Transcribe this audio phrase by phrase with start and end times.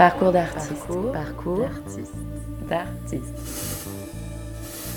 [0.00, 0.86] Parcours d'artiste.
[1.12, 1.68] Parcours,
[2.70, 3.34] d'artiste.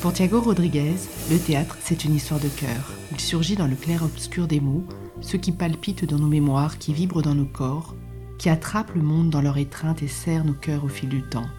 [0.02, 0.96] Pour Thiago Rodriguez,
[1.29, 2.94] le théâtre, c'est une histoire de cœur.
[3.12, 4.86] Il surgit dans le clair-obscur des mots,
[5.20, 7.95] ceux qui palpitent dans nos mémoires, qui vibrent dans nos corps,
[8.38, 11.49] qui attrapent le monde dans leur étreinte et serrent nos cœurs au fil du temps.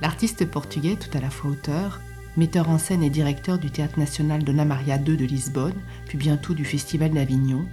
[0.00, 1.98] L'artiste portugais, tout à la fois auteur,
[2.36, 6.54] metteur en scène et directeur du Théâtre national Dona Maria II de Lisbonne, puis bientôt
[6.54, 7.64] du Festival d'Avignon,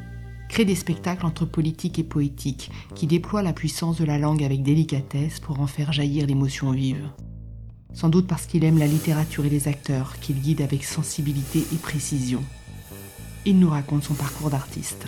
[0.49, 4.63] crée des spectacles entre politique et poétique qui déploient la puissance de la langue avec
[4.63, 7.09] délicatesse pour en faire jaillir l'émotion vive.
[7.93, 11.77] Sans doute parce qu'il aime la littérature et les acteurs qu'il guide avec sensibilité et
[11.77, 12.43] précision.
[13.45, 15.05] Il nous raconte son parcours d'artiste.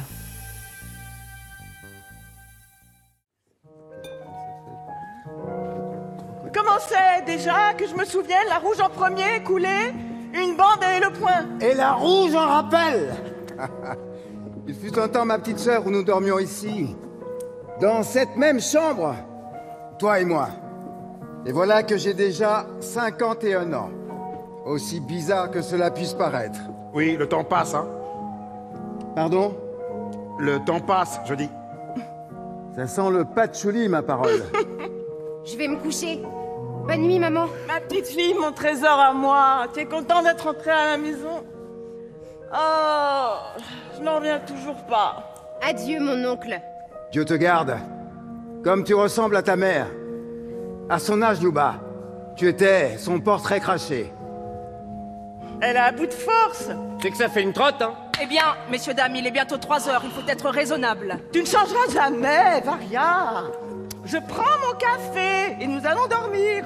[6.53, 9.93] Comment c'est déjà que je me souvienne La rouge en premier, coulée,
[10.33, 11.45] une bande et le point.
[11.59, 13.13] Et la rouge en rappel
[14.67, 16.95] Il fut un temps, ma petite sœur, où nous dormions ici,
[17.79, 19.15] dans cette même chambre,
[19.97, 20.49] toi et moi.
[21.45, 23.89] Et voilà que j'ai déjà 51 ans.
[24.65, 26.59] Aussi bizarre que cela puisse paraître.
[26.93, 27.87] Oui, le temps passe, hein.
[29.15, 29.55] Pardon?
[30.39, 31.49] Le temps passe, je dis.
[32.75, 34.43] Ça sent le patchouli, ma parole.
[35.45, 36.21] Je vais me coucher.
[36.85, 37.45] Bonne nuit, maman.
[37.67, 39.67] Ma petite fille, mon trésor à moi.
[39.73, 41.41] Tu es content d'être rentrée à la maison?
[42.53, 43.33] Oh,
[43.97, 45.33] je n'en reviens toujours pas.
[45.61, 46.59] Adieu, mon oncle.
[47.11, 47.77] Dieu te garde.
[48.63, 49.87] Comme tu ressembles à ta mère.
[50.89, 51.75] À son âge, Yuba,
[52.35, 54.13] tu étais son portrait craché.
[55.61, 56.69] Elle a à bout de force.
[57.01, 59.89] C'est que ça fait une trotte, hein Eh bien, messieurs, dames, il est bientôt 3
[59.89, 61.17] heures, il faut être raisonnable.
[61.33, 63.43] Tu ne changeras jamais, Varia.
[64.05, 66.63] Je prends mon café et nous allons dormir.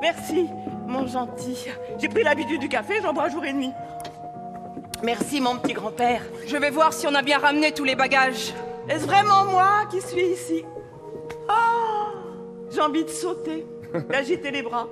[0.00, 0.48] Merci,
[0.86, 1.66] mon gentil.
[1.98, 3.72] J'ai pris l'habitude du café, j'en bois jour et nuit.
[5.02, 6.22] Merci, mon petit grand-père.
[6.46, 8.54] Je vais voir si on a bien ramené tous les bagages.
[8.88, 10.64] Est-ce vraiment moi qui suis ici?
[11.48, 12.12] Oh
[12.70, 13.66] J'ai envie de sauter,
[14.10, 14.86] d'agiter les bras.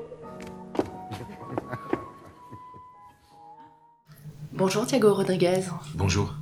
[4.52, 5.62] Bonjour Thiago Rodriguez.
[5.94, 6.34] Bonjour.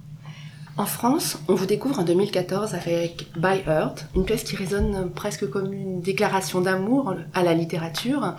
[0.76, 5.48] En France, on vous découvre en 2014 avec By Earth, une pièce qui résonne presque
[5.48, 8.34] comme une déclaration d'amour à la littérature.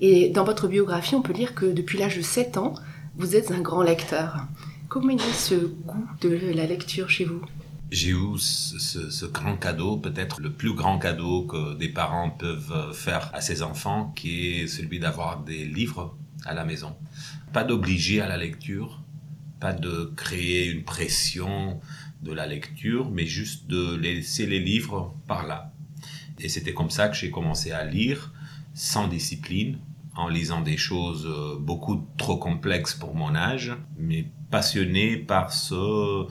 [0.00, 2.74] Et dans votre biographie, on peut lire que depuis l'âge de 7 ans,
[3.18, 4.46] vous êtes un grand lecteur.
[4.88, 7.42] Comment est ce goût de la lecture chez vous?
[7.90, 12.92] J'ai eu ce- ce grand cadeau, peut-être le plus grand cadeau que des parents peuvent
[12.94, 16.94] faire à ses enfants, qui est celui d'avoir des livres à la maison.
[17.52, 19.02] Pas d'obliger à la lecture,
[19.58, 21.80] pas de créer une pression
[22.22, 25.72] de la lecture, mais juste de laisser les livres par là.
[26.38, 28.32] Et c'était comme ça que j'ai commencé à lire,
[28.74, 29.78] sans discipline,
[30.18, 36.26] en lisant des choses euh, beaucoup trop complexes pour mon âge, mais passionné par ce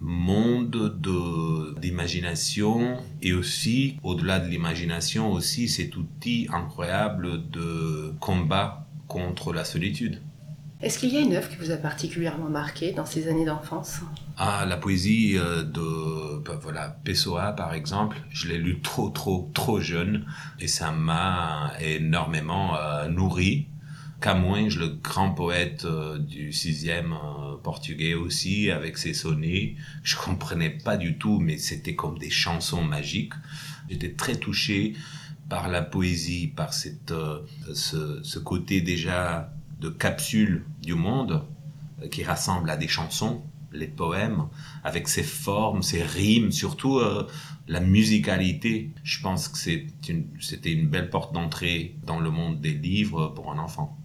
[0.00, 9.52] monde de d'imagination et aussi au-delà de l'imagination aussi cet outil incroyable de combat contre
[9.52, 10.20] la solitude.
[10.82, 14.00] Est-ce qu'il y a une œuvre qui vous a particulièrement marqué dans ces années d'enfance?
[14.36, 19.48] Ah, la poésie euh, de bah, voilà Pessoa par exemple, je l'ai lu trop trop
[19.54, 20.26] trop jeune
[20.58, 23.68] et ça m'a énormément euh, nourri.
[24.20, 30.70] Camões, le grand poète euh, du sixième euh, portugais aussi, avec ses sonnets, je comprenais
[30.70, 33.34] pas du tout, mais c'était comme des chansons magiques.
[33.88, 34.94] J'étais très touché
[35.48, 37.12] par la poésie, par cette,
[37.74, 41.44] ce, ce côté déjà de capsule du monde
[42.02, 44.46] euh, qui rassemble à des chansons, les poèmes,
[44.84, 47.26] avec ses formes, ses rimes, surtout euh,
[47.66, 48.90] la musicalité.
[49.02, 53.58] Je pense que c'était une belle porte d'entrée dans le monde des livres pour un
[53.58, 53.98] enfant.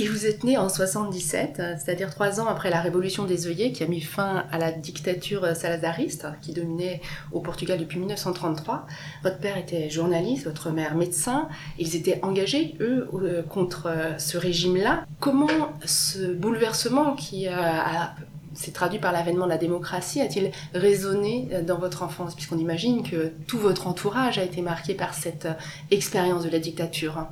[0.00, 3.72] Et vous êtes né en 77, euh, c'est-à-dire trois ans après la révolution des œillets
[3.72, 7.00] qui a mis fin à la dictature euh, salazariste qui dominait
[7.32, 8.86] au Portugal depuis 1933.
[9.24, 11.48] Votre père était journaliste, votre mère médecin.
[11.80, 15.04] Ils étaient engagés, eux, euh, contre ce régime-là.
[15.18, 15.48] Comment
[15.84, 18.14] ce bouleversement qui a-
[18.54, 22.36] s'est traduit par l'avènement de la démocratie a-t-il résonné dans votre enfance?
[22.36, 25.48] Puisqu'on imagine que tout votre entourage a été marqué par cette
[25.90, 27.26] expérience de la dictature.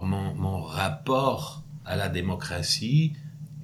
[0.00, 3.14] Mon rapport à la démocratie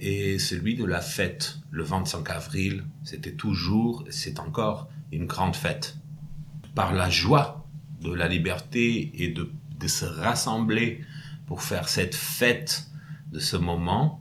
[0.00, 1.58] est celui de la fête.
[1.70, 5.96] Le 25 avril, c'était toujours, c'est encore une grande fête.
[6.74, 7.64] Par la joie
[8.00, 9.48] de la liberté et de,
[9.86, 11.02] se rassembler
[11.46, 12.88] pour faire cette fête
[13.30, 14.20] de ce moment,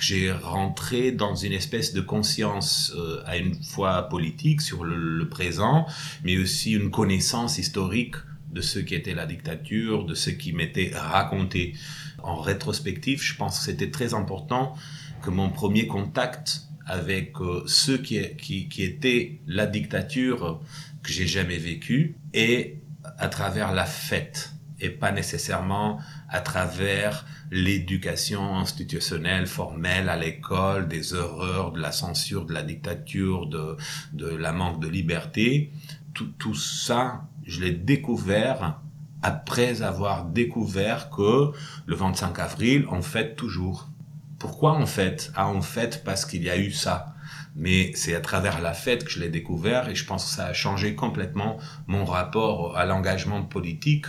[0.00, 5.86] j'ai rentré dans une espèce de conscience euh, à une fois politique sur le présent,
[6.24, 8.16] mais aussi une connaissance historique
[8.54, 11.74] de ce qui était la dictature, de ce qui m'était raconté.
[12.22, 14.74] En rétrospective, je pense que c'était très important
[15.22, 20.60] que mon premier contact avec euh, ceux qui, qui, qui étaient la dictature
[21.02, 22.78] que j'ai jamais vécue et
[23.18, 24.54] à travers la fête.
[24.80, 32.44] et pas nécessairement à travers l'éducation institutionnelle formelle à l'école, des horreurs de la censure,
[32.44, 33.76] de la dictature, de,
[34.12, 35.70] de la manque de liberté.
[36.12, 38.80] Tout, tout ça, je l'ai découvert
[39.22, 41.52] après avoir découvert que
[41.86, 43.88] le 25 avril, on fête toujours.
[44.38, 45.32] Pourquoi on fête?
[45.34, 47.14] Ah, on fête parce qu'il y a eu ça.
[47.56, 50.46] Mais c'est à travers la fête que je l'ai découvert et je pense que ça
[50.46, 51.56] a changé complètement
[51.86, 54.06] mon rapport à l'engagement politique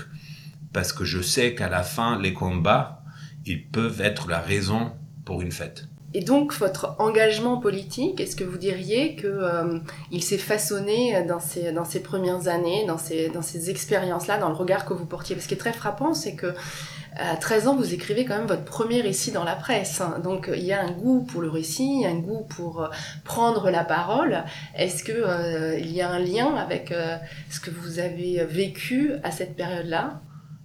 [0.73, 3.01] parce que je sais qu'à la fin, les combats,
[3.45, 4.91] ils peuvent être la raison
[5.23, 5.87] pour une fête.
[6.15, 9.79] Et donc, votre engagement politique, est-ce que vous diriez que euh,
[10.11, 14.47] il s'est façonné dans ces, dans ces premières années, dans ces, dans ces expériences-là, dans
[14.47, 15.37] le regard que vous portiez?
[15.37, 16.53] Ce qui est très frappant, c'est que
[17.17, 19.99] à 13 ans, vous écrivez quand même votre premier récit dans la presse.
[19.99, 20.21] Hein.
[20.23, 22.87] Donc, il y a un goût pour le récit, un goût pour euh,
[23.25, 24.45] prendre la parole.
[24.77, 26.93] Est-ce que euh, il y a un lien avec
[27.49, 30.21] ce que vous avez vécu à cette période-là?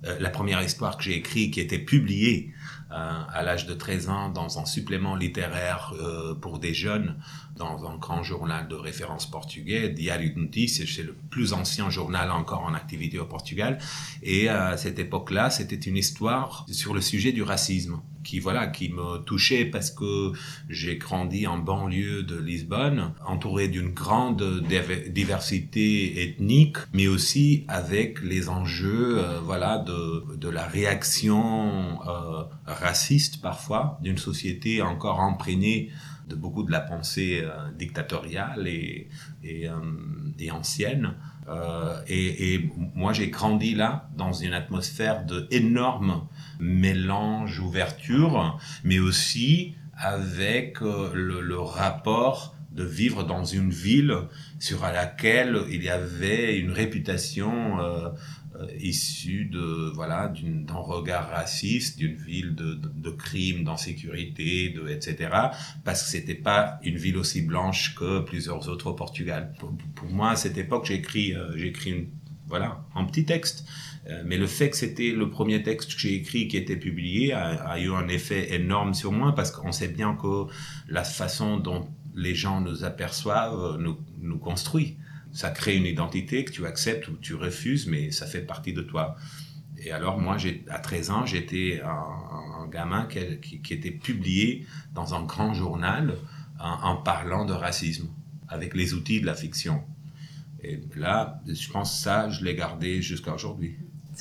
[0.07, 2.60] Euh, la première histoire que j'ai écrite, qui était publiée euh,
[2.91, 7.17] à l'âge de 13 ans dans un supplément littéraire euh, pour des jeunes
[7.61, 12.31] dans un grand journal de référence portugais, Diário de Notícias, c'est le plus ancien journal
[12.31, 13.79] encore en activité au Portugal.
[14.23, 18.91] Et à cette époque-là, c'était une histoire sur le sujet du racisme qui voilà qui
[18.91, 20.33] me touchait parce que
[20.69, 24.63] j'ai grandi en banlieue de Lisbonne, entouré d'une grande
[25.11, 33.41] diversité ethnique, mais aussi avec les enjeux euh, voilà de, de la réaction euh, raciste
[33.41, 35.91] parfois d'une société encore imprégnée
[36.31, 39.09] de beaucoup de la pensée euh, dictatoriale et,
[39.43, 41.15] et, euh, ancienne.
[41.49, 46.27] Euh, et, moi, j'ai grandi là, dans une atmosphère de énorme
[46.61, 54.15] mélange, ouverture, mais aussi avec le, le rapport de vivre dans une ville
[54.59, 57.79] sur laquelle il y avait une réputation
[58.61, 65.31] euh, euh, issu de voilà d'un regard raciste, d'une ville de, crimes, d'insécurité, de etc.
[65.85, 69.53] Parce que c'était pas une ville aussi blanche que plusieurs autres au Portugal.
[69.59, 72.09] Pour, moi, à cette époque, j'ai écrit euh, j'ai écrit
[72.47, 73.65] voilà un petit texte.
[74.09, 77.33] Euh, mais le fait que c'était le premier texte que j'ai écrit qui était publié
[77.35, 80.47] a, eu un effet énorme sur moi parce qu'on sait bien que
[80.89, 84.97] la façon dont les gens nous aperçoivent nous, nous construit
[85.33, 88.83] ça crée une identité que tu acceptes ou tu refuses, mais ça fait partie de
[88.83, 89.17] toi.
[89.79, 90.37] Et alors, moi,
[90.69, 96.15] à 13 ans, j'étais un, gamin qui, était publié dans un grand journal
[96.61, 98.09] en, en, parlant de racisme,
[98.49, 99.83] avec les outils de la fiction.
[100.63, 103.77] Et là, je pense ça, je l'ai gardé jusqu'à aujourd'hui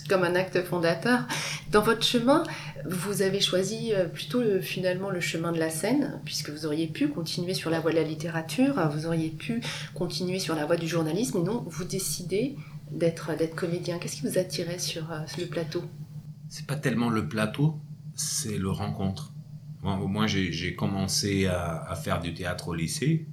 [0.08, 1.28] comme un acte fondateur.
[1.72, 2.44] Dans votre chemin,
[2.86, 6.88] vous avez choisi euh, plutôt le, finalement le chemin de la scène, puisque vous auriez
[6.88, 9.62] pu continuer sur la voie de la littérature, vous auriez pu
[9.94, 12.56] continuer sur la voie du journalisme, et non, vous décidez
[12.92, 14.00] d'être comédien.
[14.00, 15.84] Qu'est-ce qui vous attirait sur, euh, le plateau?
[16.48, 17.80] C'est pas tellement le plateau,
[18.16, 19.34] c'est le rencontre.
[19.82, 23.28] Moi, moi j'ai commencé à, à faire du théâtre au lycée,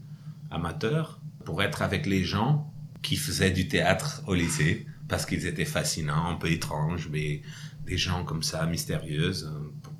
[0.50, 2.70] amateur, pour être avec les gens
[3.02, 7.42] qui faisaient du théâtre au lycée parce qu'ils étaient fascinants, un peu étranges, mais
[7.84, 9.52] des gens comme ça, mystérieuses.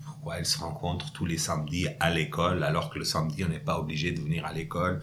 [0.05, 3.61] Pourquoi elles se rencontrent tous les samedis à l'école, alors que le samedi, on n'est
[3.61, 5.01] pas obligé de venir à l'école?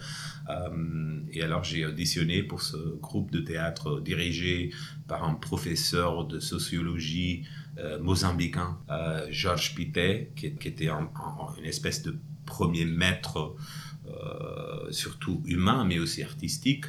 [0.50, 4.70] Euh, et alors, j'ai auditionné pour ce groupe de théâtre dirigé
[5.08, 7.44] par un professeur de sociologie
[7.78, 13.56] euh, mozambicain, euh, Georges Pité, qui, était une espèce de premier maître,
[14.06, 16.84] euh, surtout humain, mais aussi artistique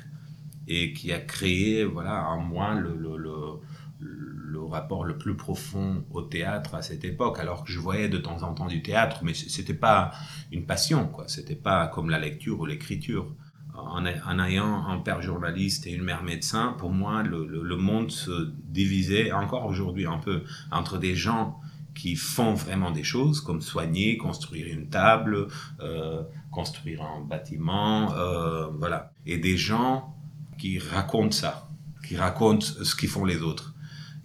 [0.67, 3.59] et qui a créé voilà en moi le, le, le,
[3.99, 7.39] le, rapport le plus profond au théâtre à cette époque.
[7.39, 10.11] Alors que je voyais de temps en temps du théâtre mais c'était pas
[10.51, 11.27] une passion quoi.
[11.27, 13.33] C'était pas comme la lecture ou l'écriture.
[13.77, 18.53] En, ayant un père journaliste et une mère médecin pour moi le, le monde se
[18.63, 21.59] divisait encore aujourd'hui un peu entre des gens
[21.95, 25.47] qui font vraiment des choses comme soigner, construire une table,
[25.79, 29.11] euh, construire un bâtiment, euh, voilà.
[29.25, 30.14] Et des gens
[30.57, 31.69] qui racontent ça,
[32.07, 33.73] qui racontent ce qu'ils font les autres.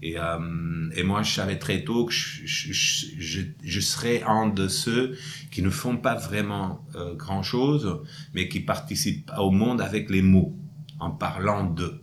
[0.03, 5.17] Et, euh, et moi, je savais très tôt que je, je, serais un de ceux
[5.51, 8.03] qui ne font pas vraiment euh, grand-chose,
[8.35, 10.57] mais qui participent au monde avec les mots,
[11.01, 12.01] en parlant d'eux.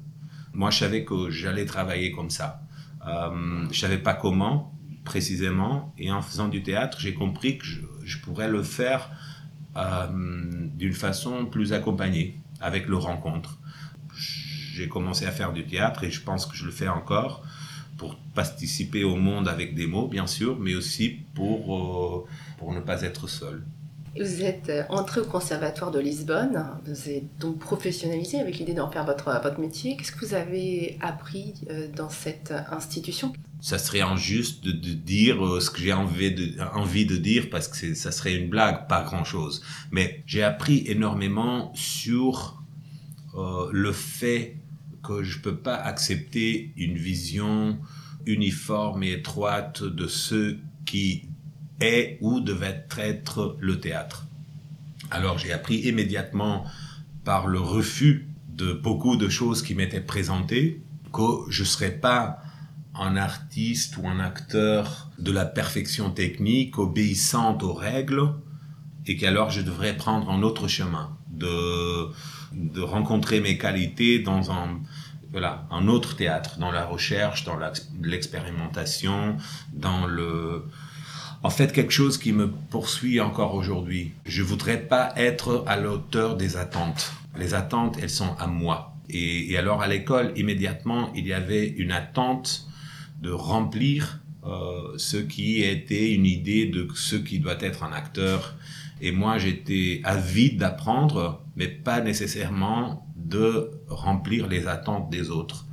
[0.54, 2.62] Moi, je savais que j'allais travailler comme ça.
[3.08, 7.82] Euh, je savais pas comment, précisément, et en faisant du théâtre, j'ai compris que je,
[8.04, 9.10] je, pourrais le faire
[9.76, 10.08] euh,
[10.76, 13.60] d'une façon plus accompagnée, avec le rencontre
[14.78, 17.44] j'ai commencé à faire du théâtre et je pense que je le fais encore
[17.98, 22.26] pour participer au monde avec des mots, bien sûr, mais aussi pour, euh,
[22.60, 23.64] pour ne pas être seul.
[24.16, 28.90] Vous êtes euh, entré au Conservatoire de Lisbonne, vous êtes donc professionnalisé avec l'idée d'en
[28.90, 29.96] faire votre, votre métier.
[29.98, 33.34] Qu'est-ce que vous avez appris euh, dans cette institution?
[33.62, 37.68] Ça serait injuste de, de dire ce que j'ai envie de, envie de dire parce
[37.68, 39.64] que ça serait une blague, pas grand-chose.
[39.92, 42.62] Mais j'ai appris énormément sur
[43.38, 44.56] euh, le fait
[45.08, 47.80] que je peux pas accepter une vision
[48.26, 51.30] uniforme et étroite de ce qui
[51.80, 54.28] est ou devait être le théâtre.
[55.10, 56.66] Alors j'ai appris immédiatement
[57.24, 60.82] par le refus de beaucoup de choses qui m'étaient présentées
[61.14, 62.42] que je ne serais pas
[62.94, 68.34] un artiste ou un acteur de la perfection technique, obéissante aux règles,
[69.06, 72.10] et qu'alors je devrais prendre un autre chemin, de,
[72.54, 74.82] de rencontrer mes qualités dans un,
[75.38, 77.60] voilà, un autre théâtre, dans la recherche, dans
[78.02, 79.38] l'expérimentation,
[79.72, 80.64] dans le,
[81.44, 84.14] en fait quelque chose qui me poursuit encore aujourd'hui.
[84.26, 87.14] Je voudrais pas être à l'auteur des attentes.
[87.38, 88.96] Les attentes, elles sont à moi.
[89.12, 92.68] Et, et alors à l'école, immédiatement, il y avait une attente
[93.22, 98.56] de remplir euh, ce qui était une idée de ce qui doit être un acteur.
[99.02, 105.66] Et moi, j'étais avide d'apprendre, mais pas nécessairement de remplir les attentes des autres.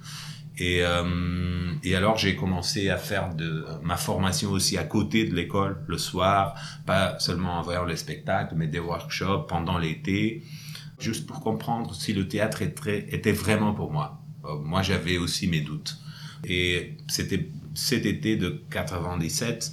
[0.56, 5.34] Et, euh, et alors j'ai commencé à faire de ma formation aussi à côté de
[5.34, 6.54] l'école le soir,
[6.86, 10.44] pas seulement en voyant les spectacles, mais des workshops pendant l'été,
[10.98, 14.20] juste pour comprendre si le théâtre était, était vraiment pour moi.
[14.44, 15.98] Euh, moi j'avais aussi mes doutes.
[16.44, 19.72] Et c'était cet été de 97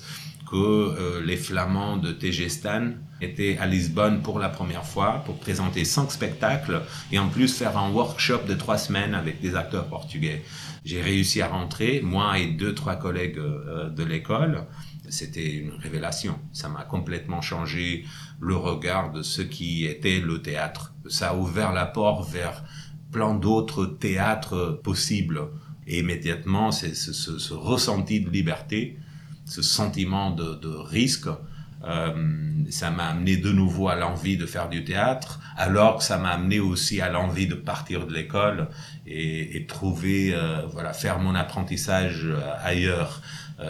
[0.51, 2.89] que euh, les Flamands de TG Stan
[3.21, 7.77] étaient à Lisbonne pour la première fois pour présenter cinq spectacles et en plus faire
[7.77, 10.43] un workshop de trois semaines avec des acteurs portugais.
[10.83, 14.65] J'ai réussi à rentrer, moi et deux, trois collègues euh, de l'école.
[15.07, 16.37] C'était une révélation.
[16.51, 18.03] Ça m'a complètement changé
[18.41, 20.93] le regard de ce qui était le théâtre.
[21.07, 22.63] Ça a ouvert la porte vers
[23.13, 25.43] plein d'autres théâtres possibles.
[25.87, 28.97] Et immédiatement, c'est ce, ce, ce, ressenti de liberté,
[29.51, 31.27] ce sentiment de, risque,
[31.83, 32.13] euh,
[32.69, 36.29] ça m'a amené de nouveau à l'envie de faire du théâtre, alors que ça m'a
[36.29, 38.69] amené aussi à l'envie de partir de l'école
[39.05, 43.21] et, trouver, euh, voilà, faire mon apprentissage euh, ailleurs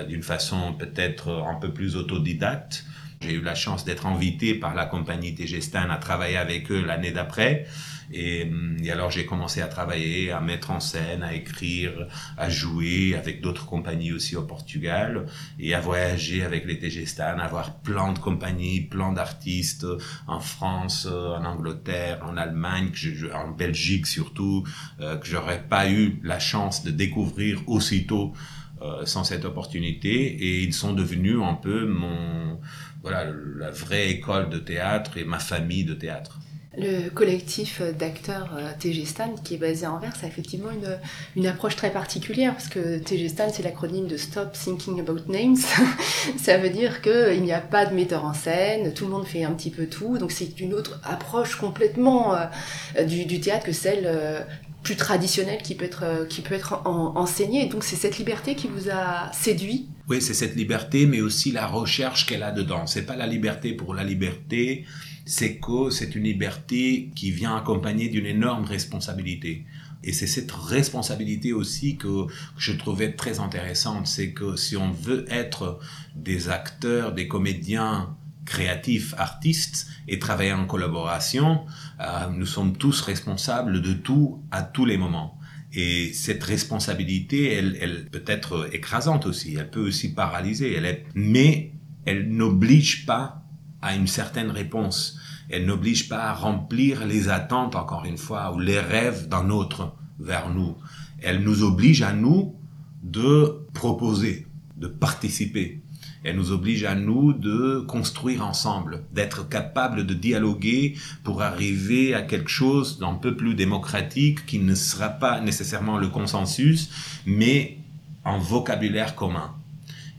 [0.08, 2.86] d'une façon peut-être un peu plus autodidacte.
[3.20, 7.12] J'ai eu la chance d'être invité par la compagnie Tegestan à travailler avec eux l'année
[7.12, 7.68] d'après.
[8.14, 8.52] Et,
[8.84, 13.42] et, alors j'ai commencé à travailler, à mettre en scène, à écrire, à jouer avec
[13.42, 15.26] d'autres compagnies aussi au Portugal
[15.60, 19.86] et à voyager avec les TG avoir plein de compagnies, plein d'artistes
[20.28, 22.92] en France, en Angleterre, en Allemagne,
[23.34, 24.64] en Belgique surtout,
[25.00, 28.34] euh, que j'aurais pas eu la chance de découvrir aussitôt
[28.82, 32.60] euh, sans cette opportunité et ils sont devenus un peu mon
[33.04, 36.40] voilà la vraie école de théâtre et ma famille de théâtre.
[36.78, 40.98] Le collectif d'acteurs TG Stan, qui est basé à Anvers, a effectivement une,
[41.36, 45.58] une approche très particulière, parce que TG Stan, c'est l'acronyme de Stop Thinking About Names.
[46.38, 49.44] Ça veut dire qu'il n'y a pas de metteur en scène, tout le monde fait
[49.44, 54.04] un petit peu tout, donc c'est une autre approche complètement euh, du, théâtre que celle
[54.06, 54.40] euh,
[54.82, 57.68] plus traditionnelle qui peut être, qui peut être en, enseignée.
[57.68, 59.90] Donc c'est cette liberté qui vous a séduit?
[60.08, 62.88] Oui, c'est cette liberté, mais aussi la recherche qu'elle a dedans.
[62.88, 64.86] C'est pas la liberté pour la liberté,
[65.32, 69.66] c'est que c'est une liberté qui vient accompagnée d'une énorme responsabilité.
[70.04, 72.26] Et c'est cette responsabilité aussi que,
[72.58, 74.08] je trouvais très intéressante.
[74.08, 75.80] C'est que si on veut être
[76.16, 81.62] des acteurs, des comédiens créatifs, artistes et travailler en collaboration,
[82.02, 85.40] euh, nous sommes tous responsables de tout à tous les moments.
[85.72, 91.06] Et cette responsabilité, elle, elle peut être écrasante aussi, elle peut aussi paralyser, elle est,
[91.16, 91.72] mais
[92.06, 93.41] elle n'oblige pas
[93.82, 95.18] à une certaine réponse.
[95.50, 99.94] Elle n'oblige pas à remplir les attentes, encore une fois, ou les rêves d'un autre
[100.20, 100.76] vers nous.
[101.22, 102.56] Elle nous oblige à nous
[103.04, 104.48] de proposer,
[104.78, 105.82] de participer.
[106.24, 112.22] Elle nous oblige à nous de construire ensemble, d'être capable de dialoguer pour arriver à
[112.22, 116.90] quelque chose d'un peu plus démocratique qui ne sera pas nécessairement le consensus,
[117.26, 117.80] mais
[118.24, 119.52] un vocabulaire commun.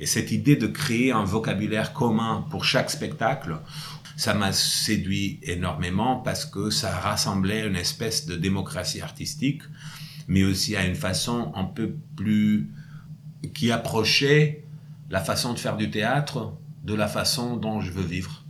[0.03, 3.61] Et cette idée de créer un vocabulaire commun pour chaque spectacle,
[4.17, 9.63] ça m'a séduit énormément parce que ça rassemblait une espèce de démocratie artistique,
[10.27, 12.69] mais aussi à une façon un peu plus
[13.55, 14.65] qui approchait
[15.09, 18.45] la façon de faire du théâtre de la façon dont je veux vivre.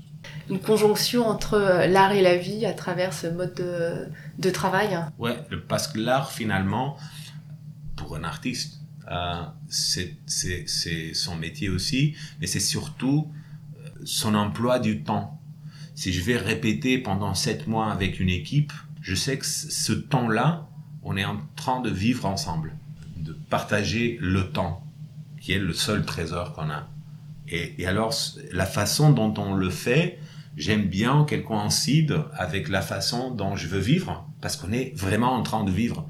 [0.49, 4.99] Une conjonction entre l'art et la vie à travers ce mode de, de travail.
[5.19, 5.37] Ouais,
[5.69, 6.97] parce que l'art finalement,
[7.95, 8.82] pour un artiste,
[9.13, 13.31] euh, c'est son métier aussi, mais c'est surtout
[14.05, 15.39] son emploi du temps.
[15.95, 20.69] si je vais répéter pendant sept mois avec une équipe, je sais que ce temps-là,
[21.03, 22.75] on est en train de vivre ensemble,
[23.17, 24.85] de partager le temps,
[25.41, 26.89] qui est le seul trésor qu'on a.
[27.49, 28.15] Et, alors,
[28.53, 30.19] la façon dont on le fait,
[30.57, 35.33] j'aime bien qu'elle coïncide avec la façon dont je veux vivre, parce qu'on est vraiment
[35.35, 36.09] en train de vivre.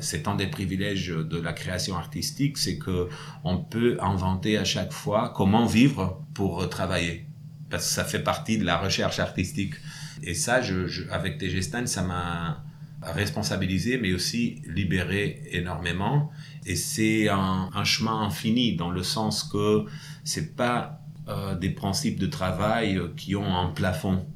[0.00, 3.08] C'est un des privilèges de la création artistique, c'est que
[3.44, 7.26] on peut inventer à chaque fois comment vivre pour travailler,
[7.70, 9.74] parce que ça fait partie de la recherche artistique.
[10.22, 12.64] Et ça, je, je, avec Tegestan, ça m'a
[13.02, 16.30] responsabilisé, mais aussi libéré énormément.
[16.64, 19.84] Et c'est un, un, chemin infini dans le sens que
[20.24, 24.26] c'est pas euh, des principes de travail qui ont un plafond.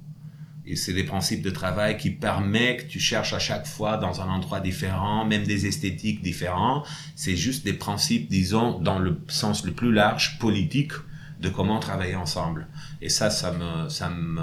[0.71, 4.21] Et c'est des principes de travail qui permettent que tu cherches à chaque fois dans
[4.21, 6.85] un endroit différent, même des esthétiques différents.
[7.17, 10.93] C'est juste des principes, disons, dans le sens le plus large, politique,
[11.41, 12.69] de comment travailler ensemble.
[13.03, 14.41] Et ça, ça me, ça me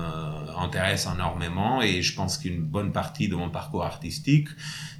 [0.59, 4.49] intéresse énormément et je pense qu'une bonne partie de mon parcours artistique,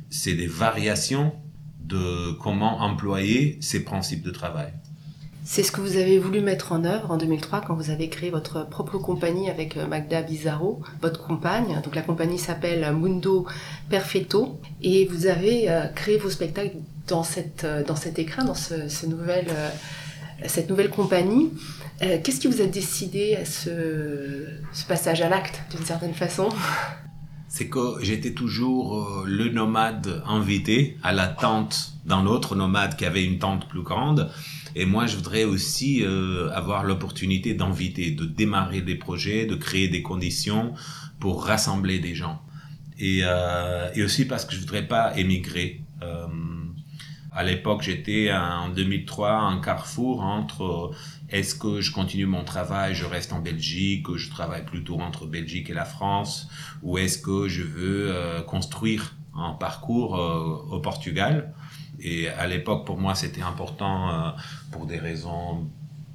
[0.10, 1.36] c'est des variations
[1.82, 4.72] de comment employer ces principes de travail.
[5.50, 8.30] C'est ce que vous avez voulu mettre en œuvre en 2003 quand vous avez créé
[8.30, 11.80] votre propre compagnie avec Magda Bizarro, votre compagne.
[11.86, 13.48] Donc la compagnie s'appelle Mundo
[13.90, 16.76] Perfetto et vous avez créé vos spectacles
[17.08, 19.46] dans cette dans cet écran, dans ce, nouvel,
[20.46, 21.54] cette nouvelle compagnie.
[22.02, 26.50] Euh, Qu'est-ce qui vous a décidé à ce, ce passage à l'acte, d'une certaine façon?
[27.48, 33.24] C'est que j'étais toujours le nomade invité à la tente d'un autre nomade qui avait
[33.24, 34.30] une tente plus grande.
[34.80, 39.88] Et moi, je voudrais aussi euh, avoir l'opportunité d'inviter, de démarrer des projets, de créer
[39.88, 40.76] des conditions
[41.20, 42.44] pour rassembler des gens.
[43.00, 45.82] Et, euh, aussi parce que je voudrais pas émigrer.
[46.04, 46.28] Euh,
[47.32, 50.92] à l'époque, j'étais en 2003 un carrefour entre
[51.30, 55.72] est-ce que je continue mon travail, je reste en Belgique, je travaille plutôt entre Belgique
[55.72, 56.50] et la France,
[56.84, 61.54] ou est-ce que je veux euh, construire un parcours euh, au Portugal
[62.00, 64.32] Et à l'époque, pour moi, c'était important euh,
[64.72, 65.68] pour des raisons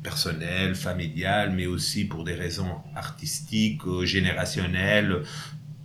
[0.02, 5.22] personnelles, familiales, mais aussi pour des raisons artistiques, générationnelles,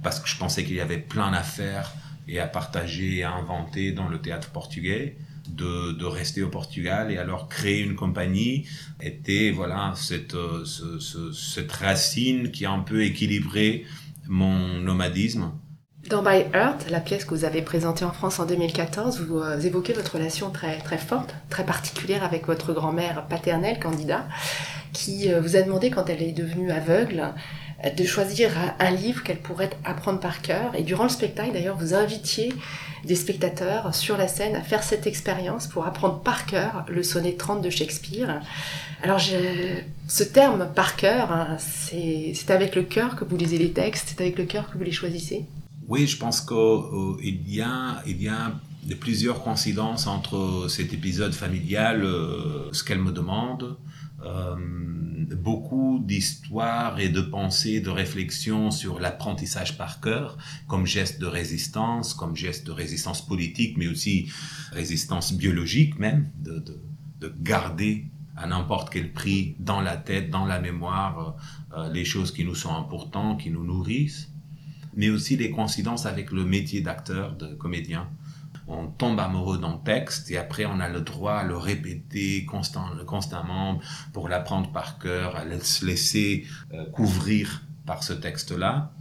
[0.03, 1.93] parce que je pensais qu'il y avait plein d'affaires
[2.27, 5.17] et à partager et à inventer dans le théâtre portugais
[5.49, 8.67] de, de, rester au Portugal et alors créer une compagnie
[8.99, 13.85] était voilà cette, ce, ce, cette racine qui a un peu équilibré
[14.27, 15.51] mon nomadisme.
[16.09, 19.91] Dans By Earth, la pièce que vous avez présentée en France en 2014, vous évoquez
[19.91, 24.25] votre relation très, très forte, très particulière avec votre grand-mère paternelle, Candida,
[24.93, 27.33] qui vous a demandé quand elle est devenue aveugle
[27.95, 30.73] de choisir un livre qu'elle pourrait apprendre par cœur.
[30.75, 32.53] Et durant le spectacle, d'ailleurs, vous invitiez
[33.03, 37.33] des spectateurs sur la scène à faire cette expérience pour apprendre par cœur le sonnet
[37.33, 38.39] 30 de Shakespeare.
[39.03, 44.07] Alors, ce terme par cœur, hein, c'est avec le cœur que vous lisez les textes,
[44.07, 45.45] c'est avec le cœur que vous les choisissez?
[45.87, 48.51] Oui, je pense qu'il euh, y a, il y a
[48.99, 53.77] plusieurs coïncidences entre cet épisode familial, euh, ce qu'elle me demande,
[54.25, 54.55] euh,
[55.37, 62.13] beaucoup d'histoires et de pensées, de réflexions sur l'apprentissage par cœur comme geste de résistance,
[62.13, 64.29] comme geste de résistance politique, mais aussi
[64.73, 66.81] résistance biologique même, de, de,
[67.21, 71.37] de garder à n'importe quel prix dans la tête, dans la mémoire,
[71.91, 74.29] les choses qui nous sont importantes, qui nous nourrissent,
[74.97, 78.09] mais aussi des coïncidences avec le métier d'acteur, de comédien
[78.67, 82.89] on tombe amoureux d'un texte et après on a le droit à le répéter constant,
[83.05, 83.79] constamment
[84.13, 88.91] pour l'apprendre par cœur, à se laisser euh, couvrir par ce texte-là.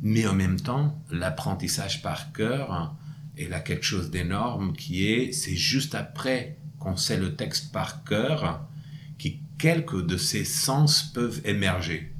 [0.00, 2.94] Mais en même temps, l'apprentissage par cœur
[3.36, 8.04] est là quelque chose d'énorme qui est, c'est juste après qu'on sait le texte par
[8.04, 8.64] cœur
[9.18, 12.12] que quelques de ces sens peuvent émerger.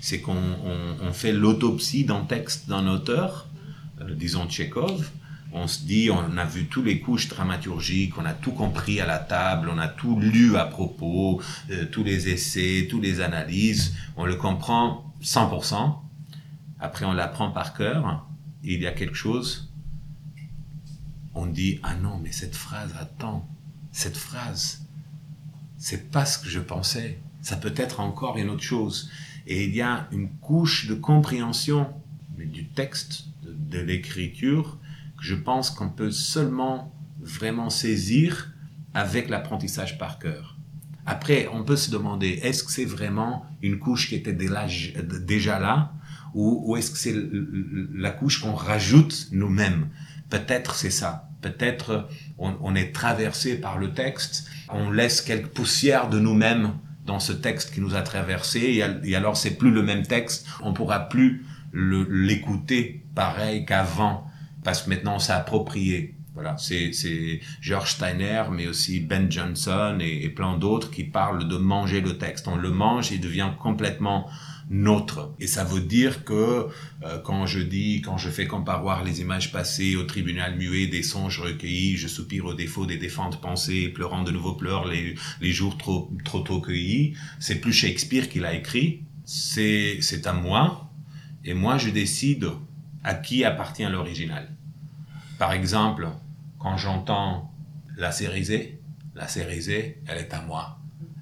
[0.00, 0.36] C'est qu'on
[1.02, 3.48] on, fait l'autopsie d'un texte d'un auteur,
[4.00, 5.10] euh, disons Tchekhov,
[5.52, 9.06] on se dit, on a vu tous les couches dramaturgiques, on a tout compris à
[9.06, 13.94] la table, on a tout lu à propos, euh, tous les essais, toutes les analyses,
[14.16, 15.96] on le comprend 100%.
[16.78, 18.26] Après, on l'apprend par cœur.
[18.62, 19.70] il y a quelque chose,
[21.34, 23.48] on dit, ah non, mais cette phrase, attends,
[23.92, 24.82] cette phrase,
[25.78, 27.18] c'est pas ce que je pensais.
[27.42, 29.10] Ça peut être encore une autre chose.
[29.46, 31.88] Et il y a une couche de compréhension
[32.38, 34.78] du texte, de, l'écriture,
[35.20, 38.52] je pense qu'on peut seulement vraiment saisir
[38.94, 40.56] avec l'apprentissage par cœur.
[41.06, 45.92] Après, on peut se demander, est-ce que c'est vraiment une couche qui était déjà là
[46.34, 47.14] ou, ou est-ce que c'est
[47.94, 49.88] la couche qu'on rajoute nous-mêmes?
[50.28, 51.28] Peut-être c'est ça.
[51.40, 56.74] Peut-être on, on, est traversé par le texte, on laisse quelques poussières de nous-mêmes
[57.10, 60.72] dans ce texte qui nous a traversé et, alors c'est plus le même texte, on
[60.72, 61.44] pourra plus
[61.74, 64.30] l'écouter pareil qu'avant
[64.62, 66.14] parce que maintenant c'est approprié.
[66.34, 71.56] Voilà, c'est George Steiner, mais aussi Ben Johnson et, et plein d'autres qui parlent de
[71.56, 72.46] manger le texte.
[72.46, 74.30] On le mange, il devient complètement
[75.40, 76.68] Et ça veut dire que
[77.02, 81.02] euh, quand je dis, quand je fais comparoir les images passées au tribunal muet des
[81.02, 85.52] songes recueillis, je soupire au défaut des défuntes pensées, pleurant de nouveau pleurs les, les
[85.52, 90.88] jours trop, trop tôt cueillis, c'est plus Shakespeare qui l'a écrit, c'est, c'est à moi,
[91.44, 92.46] et moi je décide
[93.02, 94.54] à qui appartient l'original.
[95.38, 96.08] Par exemple,
[96.58, 97.52] quand j'entends
[97.96, 98.80] la Cérisée,
[99.14, 100.78] la Cérisée, elle est à moi.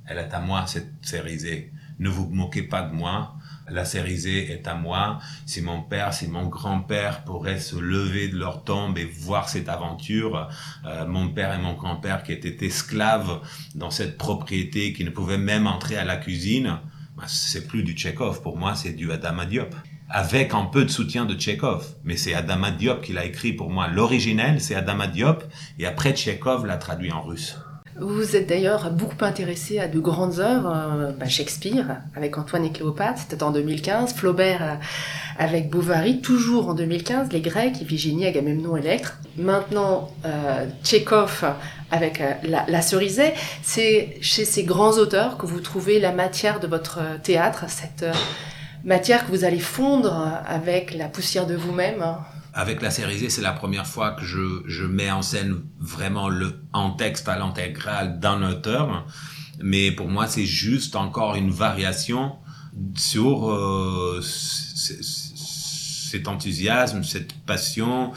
[0.07, 1.73] Elle est à moi, cette Cérisée.
[1.99, 3.38] Ne vous moquez pas de moi,
[3.71, 5.19] la Cérisée est à moi.
[5.47, 9.69] Si mon père, si mon grand-père pourraient se lever de leur tombe et voir cette
[9.69, 10.49] aventure,
[10.87, 13.41] euh, mon père et mon grand-père qui étaient esclaves
[13.75, 16.79] dans cette propriété, qui ne pouvaient même entrer à la cuisine,
[17.17, 18.43] bah, c'est plus du Tchekhov.
[18.43, 19.75] Pour moi, c'est du Adama Diop.
[20.11, 21.87] Avec un peu de soutien de Tchekhov.
[22.05, 23.89] Mais c'est Adama Diop qui l'a écrit pour moi.
[23.89, 25.45] L'originel, c'est Adama Diop.
[25.79, 27.57] Et après, Tchekhov l'a traduit en russe.
[28.01, 32.71] Vous êtes d'ailleurs beaucoup intéressé à de grandes œuvres, euh, bah, Shakespeare avec Antoine et
[32.71, 34.75] Cléopâtre, c'était en 2015, Flaubert euh,
[35.37, 39.19] avec Bovary, toujours en 2015, les Grecs, Iphigénie, Agamemnon, Electre.
[39.37, 40.67] Maintenant, euh,
[41.91, 43.33] avec euh, la, la Cerisée.
[43.63, 48.05] C'est chez ces grands auteurs que vous trouvez la matière de votre théâtre, cette
[48.85, 52.05] matière que vous allez fondre avec la poussière de vous-même.
[52.59, 56.61] Avec la série c'est la première fois que je, je mets en scène vraiment le
[56.73, 59.07] en texte à l'intégrale d'un auteur.
[59.63, 62.33] Mais pour moi, c'est juste encore une variation
[62.97, 64.21] sur euh,
[66.11, 68.11] cet enthousiasme, cette passion,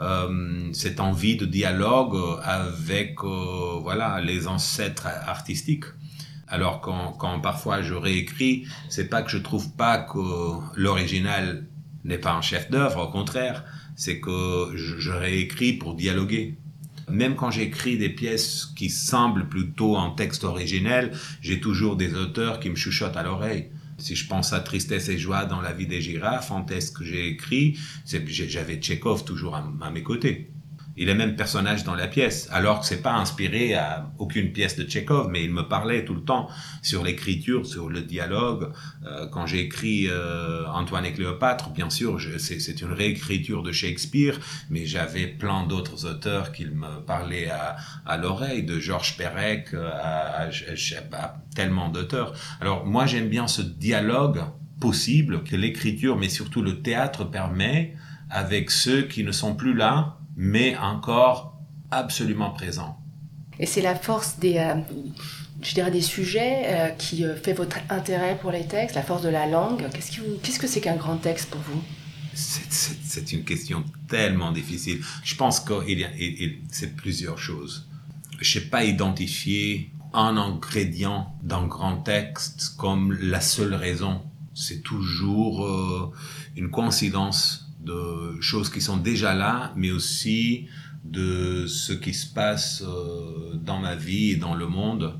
[0.00, 5.84] euh, cette envie de dialogue avec euh, voilà les ancêtres artistiques.
[6.48, 10.18] Alors quand, quand parfois je réécris, c'est pas que je trouve pas que
[10.74, 11.68] l'original
[12.02, 13.62] n'est pas un chef d'œuvre, au contraire,
[13.94, 16.54] c'est que je, réécris pour dialoguer.
[17.10, 22.60] Même quand j'écris des pièces qui semblent plutôt en texte originel, j'ai toujours des auteurs
[22.60, 23.66] qui me chuchotent à l'oreille.
[23.98, 27.04] Si je pense à Tristesse et joie dans la vie des girafes, en texte que
[27.04, 30.50] j'ai écrit, j'avais Tchekhov toujours à mes côtés.
[30.96, 34.76] Il est même personnage dans la pièce, alors que c'est pas inspiré à aucune pièce
[34.76, 36.48] de Tchekhov, mais il me parlait tout le temps
[36.82, 38.70] sur l'écriture, sur le dialogue.
[39.04, 44.38] Euh, quand j'ai écrit euh, Antoine et Cléopâtre, bien sûr, c'est une réécriture de Shakespeare,
[44.70, 47.50] mais j'avais plein d'autres auteurs qui me parlaient
[48.06, 52.34] à, l'oreille, de Georges Perec à, à tellement d'auteurs.
[52.60, 54.40] Alors moi j'aime bien ce dialogue
[54.80, 57.96] possible que l'écriture, mais surtout le théâtre permet
[58.30, 61.54] avec ceux qui ne sont plus là mais encore
[61.90, 62.98] absolument présent.
[63.58, 64.74] Et c'est la force des, euh,
[65.62, 69.22] je dirais des sujets euh, qui euh, fait votre intérêt pour les textes, la force
[69.22, 69.88] de la langue.
[69.92, 71.82] Qu'est-ce, que c'est qu'un grand texte pour vous?
[72.34, 75.00] C'est, une question tellement difficile.
[75.22, 75.74] Je pense que
[76.70, 77.86] c'est plusieurs choses.
[78.40, 84.22] Je sais pas identifier un ingrédient d'un grand texte comme la seule raison.
[84.52, 86.12] C'est toujours
[86.56, 90.66] une coïncidence de choses qui sont déjà là, mais aussi
[91.04, 95.18] de ce qui se passe euh, dans ma vie et dans le monde.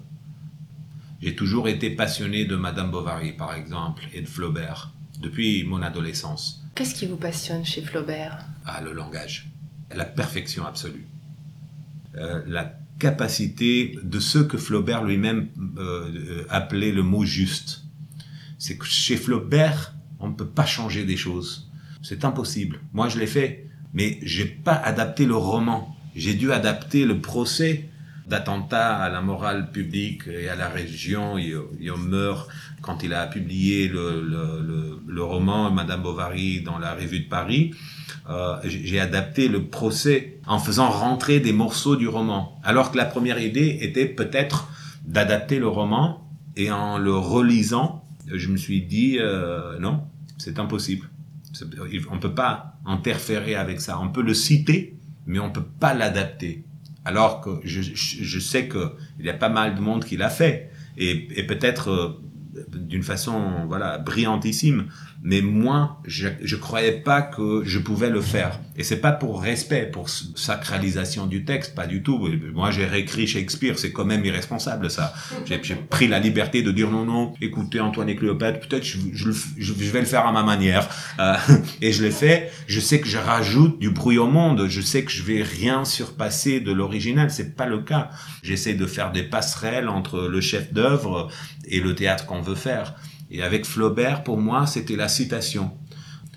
[1.21, 6.63] J'ai toujours été passionné de Madame Bovary, par exemple, et de Flaubert, depuis mon adolescence.
[6.75, 8.45] Qu'est-ce qui vous passionne chez Flaubert?
[8.65, 9.51] Ah, le langage.
[9.95, 11.07] La perfection absolue.
[12.17, 15.49] Euh, la capacité de ce que Flaubert lui-même
[15.79, 17.85] euh, appelait le mot juste.
[18.59, 21.71] C'est que chez Flaubert, on ne peut pas changer des choses.
[22.05, 22.81] C'est impossible.
[22.93, 23.67] Moi, je l'ai fait.
[23.95, 25.97] Mais j'ai pas adapté le roman.
[26.15, 27.89] J'ai dû adapter le procès
[28.29, 31.39] d'attentat à la morale publique et à la région.
[31.39, 32.49] Il, meurt
[32.83, 37.73] quand il a publié le, roman Madame Bovary dans la revue de Paris.
[38.29, 42.61] Euh, j'ai adapté le procès en faisant rentrer des morceaux du roman.
[42.65, 44.69] Alors que la première idée était peut-être
[45.07, 50.05] d'adapter le roman et en le relisant, je me suis dit euh, non,
[50.39, 51.09] c'est impossible.
[52.11, 53.99] On ne peut pas interférer avec ça.
[54.01, 56.65] On peut le citer, mais on ne peut pas l'adapter.
[57.05, 58.91] Alors que je, je sais qu'il
[59.21, 60.71] y a pas mal de monde qui l'a fait.
[60.97, 62.23] Et, peut-être euh,
[62.73, 64.87] d'une façon voilà brillantissime.
[65.27, 68.61] Mais moi, je, je croyais pas que je pouvais le faire.
[68.77, 72.29] Et c'est pas pour respect, pour sacralisation du texte, pas du tout.
[72.53, 75.15] Moi, j'ai réécrit Shakespeare, c'est quand même irresponsable ça.
[75.47, 79.31] J'ai pris la liberté de dire non, non, écoutez Antoine et Cléopâtre, peut-être je, je,
[79.57, 80.87] je, vais le faire à ma manière.
[81.19, 81.37] Euh,
[81.81, 82.53] et je l'ai fait.
[82.67, 84.67] Je sais que je rajoute du bruit au monde.
[84.69, 87.31] Je sais que je vais rien surpasser de l'original.
[87.31, 88.11] C'est pas le cas.
[88.43, 91.31] J'essaie de faire des passerelles entre le chef d'œuvre
[91.67, 92.95] et le théâtre qu'on veut faire.
[93.35, 95.73] Et avec Flaubert, pour moi, c'était la citation.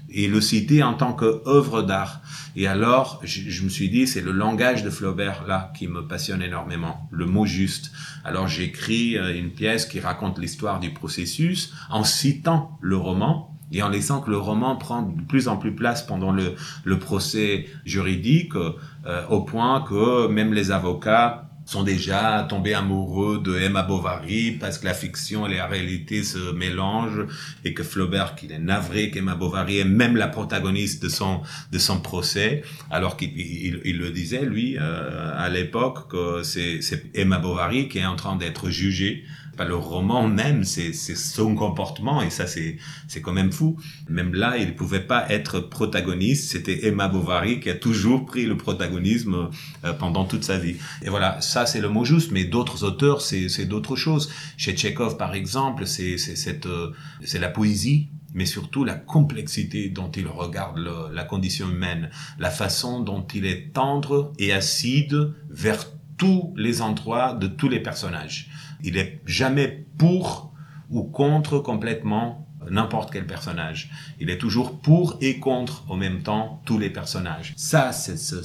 [0.09, 2.21] Et le citer en tant qu'œuvre d'art.
[2.55, 6.41] Et alors, je, me suis dit, c'est le langage de Flaubert là qui me passionne
[6.41, 7.91] énormément, le mot juste.
[8.25, 13.83] Alors j'écris euh, une pièce qui raconte l'histoire du processus en citant le roman et
[13.83, 16.55] en laissant que le roman prend de plus en plus place pendant le,
[16.99, 23.83] procès juridique, euh, au point que même les avocats sont déjà tombés amoureux de Emma
[23.83, 27.27] Bovary parce que la fiction et la réalité se mélangent
[27.65, 31.41] et que Flaubert, qu'il est navré qu'Emma Bovary est même la protagoniste de son
[31.73, 36.79] de son procès, alors qu'il il, le disait lui euh, à l'époque que c'est
[37.13, 39.25] Emma Bovary qui est en train d'être jugée
[39.57, 42.77] pas le roman même, c'est son comportement et ça c'est
[43.21, 43.77] quand même fou.
[44.07, 46.51] Même là, il pouvait pas être protagoniste.
[46.51, 49.49] C'était Emma Bovary qui a toujours pris le protagonisme
[49.83, 50.75] euh, pendant toute sa vie.
[51.01, 52.31] Et voilà, ça c'est le mot juste.
[52.31, 54.31] Mais d'autres auteurs, c'est d'autres choses.
[54.55, 60.77] Chez Tchekhov, par exemple, euh, c'est la poésie mais surtout la complexité dont il regarde
[61.11, 65.85] la condition humaine, la façon dont il est tendre et acide vers
[66.17, 68.49] tous les endroits de tous les personnages.
[68.83, 70.53] Il est jamais pour
[70.89, 73.89] ou contre complètement n'importe quel personnage.
[74.19, 77.53] Il est toujours pour et contre en même temps tous les personnages.
[77.55, 78.43] Ça, c'est ce,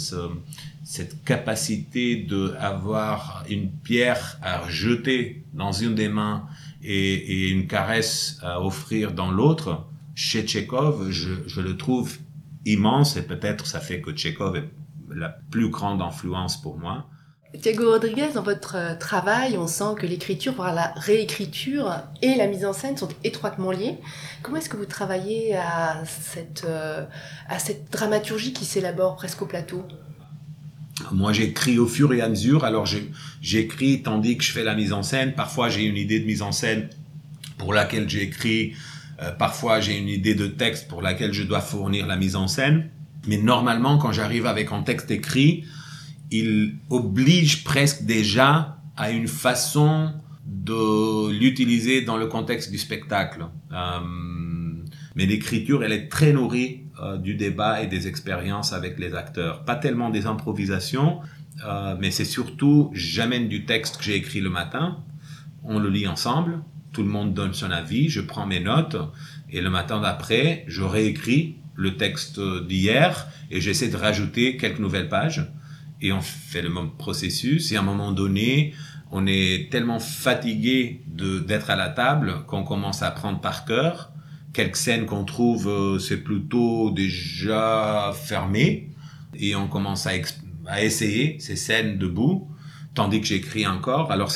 [0.84, 6.46] cette capacité de avoir une pierre à jeter dans une des mains
[6.82, 9.86] et, une caresse à offrir dans l'autre.
[10.14, 12.18] Chez Tchekhov, je, je, le trouve
[12.66, 14.68] immense et peut-être ça fait que Tchekhov est
[15.14, 17.08] la plus grande influence pour moi.
[17.60, 22.46] Thiago Rodriguez, dans votre euh, travail, on sent que l'écriture, voire la réécriture et la
[22.46, 23.98] mise en scène sont étroitement liées.
[24.42, 27.04] Comment est-ce que vous travaillez à cette, euh,
[27.90, 29.84] dramaturgie qui s'élabore presque au plateau?
[31.10, 32.64] Moi, j'écris au fur et à mesure.
[32.64, 32.86] Alors,
[33.42, 35.34] j'écris tandis que je fais la mise en scène.
[35.34, 36.88] Parfois, j'ai une idée de mise en scène
[37.58, 38.72] pour laquelle j'écris.
[39.20, 42.48] Euh, parfois, j'ai une idée de texte pour laquelle je dois fournir la mise en
[42.48, 42.88] scène.
[43.26, 45.64] Mais normalement, quand j'arrive avec un texte écrit,
[46.32, 50.12] il oblige presque déjà à une façon
[50.46, 53.46] de l'utiliser dans le contexte du spectacle.
[53.72, 54.00] Euh,
[55.14, 59.64] mais l'écriture, elle est très nourrie euh, du débat et des expériences avec les acteurs.
[59.64, 61.20] Pas tellement des improvisations,
[61.66, 64.98] euh, mais c'est surtout, j'amène du texte que j'ai écrit le matin,
[65.64, 66.60] on le lit ensemble,
[66.92, 68.96] tout le monde donne son avis, je prends mes notes,
[69.50, 75.08] et le matin d'après, je réécris le texte d'hier et j'essaie de rajouter quelques nouvelles
[75.08, 75.46] pages
[76.02, 77.72] et on fait le même processus.
[77.72, 78.74] Et à un moment donné,
[79.12, 84.12] on est tellement fatigué d'être à la table qu'on commence à apprendre par cœur.
[84.52, 88.90] Quelques scènes qu'on trouve, euh, c'est plutôt déjà fermé.
[89.34, 90.10] Et on commence à,
[90.66, 92.50] à essayer ces scènes debout,
[92.94, 94.10] tandis que j'écris encore.
[94.12, 94.30] Alors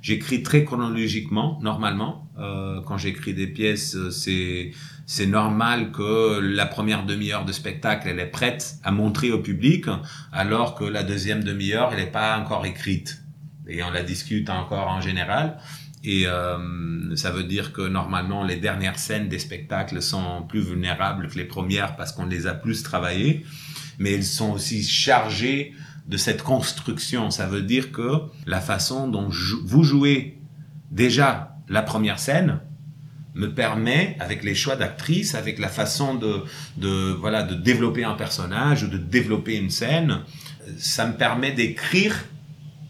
[0.00, 2.28] j'écris très chronologiquement, normalement.
[2.38, 4.72] Euh, quand j'écris des pièces, euh, c'est
[5.06, 9.86] c'est normal que la première demi-heure de spectacle, elle est prête à montrer au public,
[10.30, 13.20] alors que la deuxième demi-heure, elle n'est pas encore écrite.
[13.66, 15.58] Et on la discute encore en général.
[16.04, 21.28] Et euh, ça veut dire que normalement, les dernières scènes des spectacles sont plus vulnérables
[21.28, 23.44] que les premières parce qu'on les a plus travaillées.
[23.98, 25.74] Mais elles sont aussi chargées
[26.06, 27.30] de cette construction.
[27.30, 29.28] Ça veut dire que la façon dont
[29.64, 30.38] vous jouez
[30.90, 32.60] déjà la première scène,
[33.34, 36.42] me permet, avec les choix d'actrice, avec la façon de,
[36.76, 40.20] de, voilà, de développer un personnage ou de développer une scène,
[40.78, 42.24] ça me permet d'écrire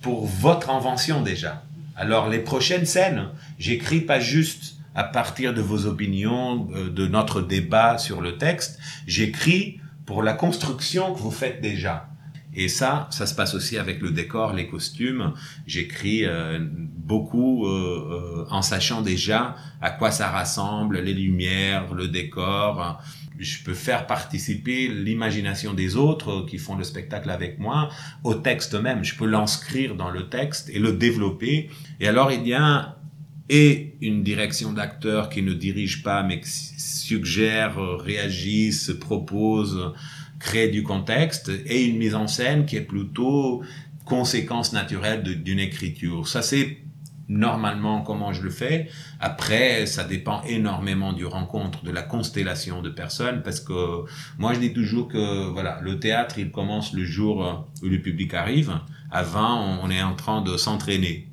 [0.01, 1.65] pour votre invention déjà.
[1.95, 7.43] Alors les prochaines scènes, j'écris pas juste à partir de vos opinions, euh, de notre
[7.43, 12.10] débat sur le texte, j'écris pour la construction que vous faites déjà.
[12.55, 15.35] Et ça, ça se passe aussi avec le décor, les costumes.
[15.67, 22.09] J'écris euh, beaucoup euh, euh, en sachant déjà à quoi ça rassemble, les lumières, le
[22.09, 23.01] décor.
[23.39, 27.89] Je peux faire participer l'imagination des autres qui font le spectacle avec moi
[28.25, 29.05] au texte même.
[29.05, 31.71] Je peux l'inscrire dans le texte et le développer.
[32.01, 32.97] Et alors, il y a
[33.53, 39.93] et une direction d'acteurs qui ne dirige pas mais qui suggère, réagisse, propose
[40.41, 43.63] créer du contexte et une mise en scène qui est plutôt
[44.05, 46.27] conséquence naturelle d'une écriture.
[46.27, 46.79] Ça, c'est
[47.29, 48.89] normalement comment je le fais.
[49.21, 54.05] Après, ça dépend énormément du rencontre, de la constellation de personnes, parce que
[54.39, 58.35] moi je dis toujours que voilà, le théâtre il commence le jour où le public
[58.35, 58.73] arrive.
[59.13, 61.30] Avant, on est en train de s'entraîner.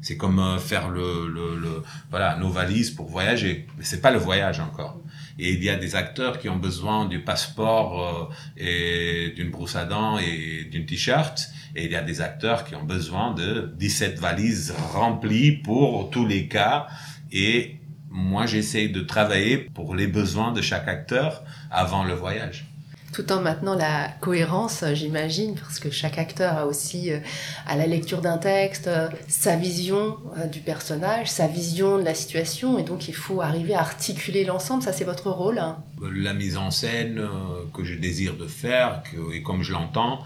[0.00, 4.18] C'est comme euh, faire le, le, voilà nos valises pour voyager, mais c'est pas le
[4.18, 5.00] voyage encore.
[5.38, 9.76] Et il y a des acteurs qui ont besoin du passeport euh, et d'une brosse
[9.76, 11.48] à dents et d'une t-shirt.
[11.74, 16.26] Et il y a des acteurs qui ont besoin de 17 valises remplies pour tous
[16.26, 16.86] les cas.
[17.30, 17.76] Et
[18.10, 22.66] moi, j'essaie de travailler pour les besoins de chaque acteur avant le voyage
[23.12, 27.18] tout en maintenant la cohérence, j'imagine, parce que chaque acteur a aussi, euh,
[27.66, 32.14] à la lecture d'un texte, euh, sa vision euh, du personnage, sa vision de la
[32.14, 35.58] situation, et donc il faut arriver à articuler l'ensemble, ça c'est votre rôle.
[35.58, 35.78] Hein?
[36.14, 37.26] La mise en scène
[37.74, 40.20] que je désire de faire, et comme je l'entends,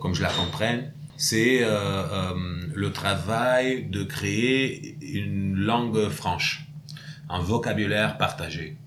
[0.00, 6.66] comme je la comprenne, c'est le travail de créer une langue franche,
[7.28, 8.78] un vocabulaire partagé.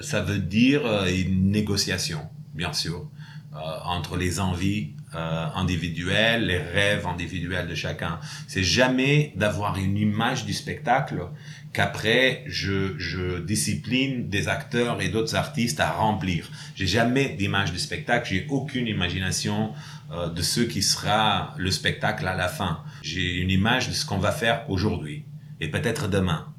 [0.00, 2.20] ça veut dire une négociation
[2.54, 3.08] bien sûr,
[3.54, 8.18] euh, entre les envies euh, individuelles, les rêves individuels de chacun.
[8.48, 11.28] C'est jamais d'avoir une image du spectacle
[11.72, 16.50] qu'après je, discipline des acteurs et d'autres artistes à remplir.
[16.74, 19.72] J'ai jamais d'image du spectacle, j'ai aucune imagination
[20.10, 22.82] euh, de ce qui sera le spectacle à la fin.
[23.02, 25.26] J'ai une image de ce qu'on va faire aujourd'hui
[25.60, 26.52] et peut-être demain,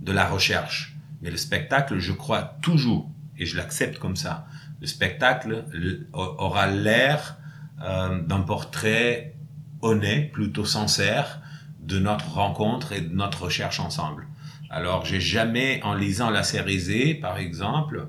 [0.00, 0.96] de la recherche.
[1.20, 4.46] Mais le spectacle, je crois toujours, et je l'accepte comme ça,
[4.80, 5.64] le spectacle
[6.12, 7.36] aura l'air
[7.82, 9.34] euh, d'un portrait
[9.82, 11.40] honnête, plutôt sincère,
[11.80, 14.26] de notre rencontre et de notre recherche ensemble.
[14.70, 18.08] Alors, j'ai jamais, en lisant la série Z, par exemple,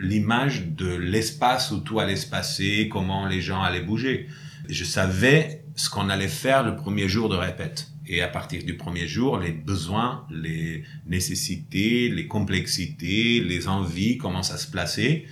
[0.00, 4.28] l'image de l'espace où tout allait se passer, comment les gens allaient bouger.
[4.68, 7.88] Je savais ce qu'on allait faire le premier jour de répète.
[8.06, 14.52] Et à partir du premier jour, les besoins, les nécessités, les complexités, les envies commencent
[14.52, 15.26] à se placer.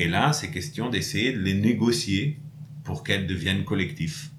[0.00, 2.38] Et là, c'est question d'essayer de les négocier
[2.84, 4.30] pour qu'elles deviennent collectifs.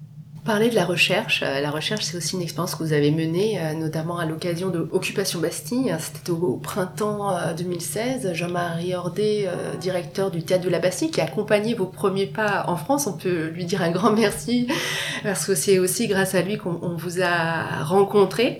[0.44, 3.60] Parler de la recherche, euh, la recherche c'est aussi une expérience que vous avez menée,
[3.60, 8.26] euh, notamment à l'occasion de Occupation Bastille, c'était au, printemps 2016.
[8.26, 9.48] Euh, Jean-Marie Ordet,
[9.80, 13.12] directeur du Théâtre de la Bastille, qui a accompagné vos premiers pas en France, on
[13.12, 14.66] peut lui dire un grand merci,
[15.22, 18.58] parce que c'est aussi grâce à lui qu'on vous a rencontré.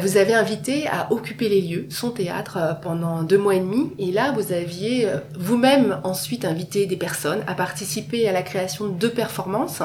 [0.00, 4.10] Vous avez invité à occuper les lieux, son théâtre, pendant deux mois et demi, et
[4.10, 5.08] là vous aviez
[5.38, 9.82] vous-même ensuite invité des personnes à participer à la création de deux performances.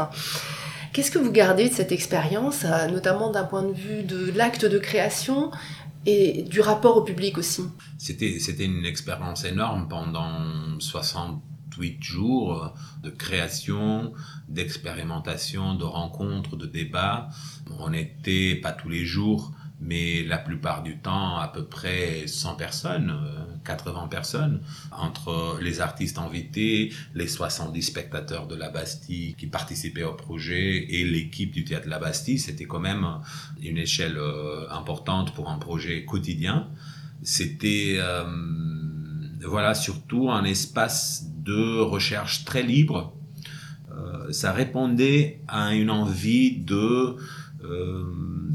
[0.98, 4.66] Qu'est-ce que vous gardez de cette expérience, euh, notamment d'un point de vue de l'acte
[4.66, 5.52] de création
[6.08, 7.62] et du rapport au public aussi?
[8.00, 14.12] C'était, c'était une expérience énorme pendant 68 jours de création,
[14.50, 17.30] d'expérimentation, de rencontres, de débats.
[17.78, 22.56] On n'était pas tous les jours mais la plupart du temps, à peu près 100
[22.56, 23.13] personnes,
[23.63, 24.62] 80 euh, personnes,
[24.92, 31.04] entre les artistes invités, les 70 spectateurs de la Bastille qui participaient au projet et
[31.06, 33.06] l'équipe du théâtre de la Bastille, c'était quand même
[33.62, 36.70] une échelle euh, importante pour un projet quotidien.
[37.22, 38.24] C'était, euh,
[39.46, 43.13] voilà, surtout un espace de recherche très libre.
[44.32, 47.16] ça répondait à une envie de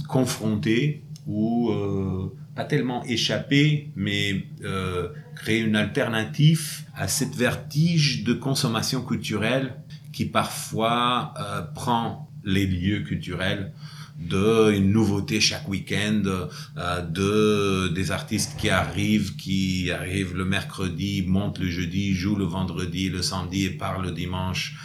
[0.06, 8.34] confronter ou euh, pas tellement échapper, mais euh, créer une alternative à cette vertige de
[8.34, 9.74] consommation culturelle
[10.12, 13.72] qui parfois euh, prend les lieux culturels
[14.18, 16.22] de une nouveauté chaque week-end,
[17.08, 23.08] de des artistes qui arrivent, qui arrivent le mercredi, montent le jeudi, jouent le vendredi,
[23.08, 24.76] le samedi et parlent le dimanche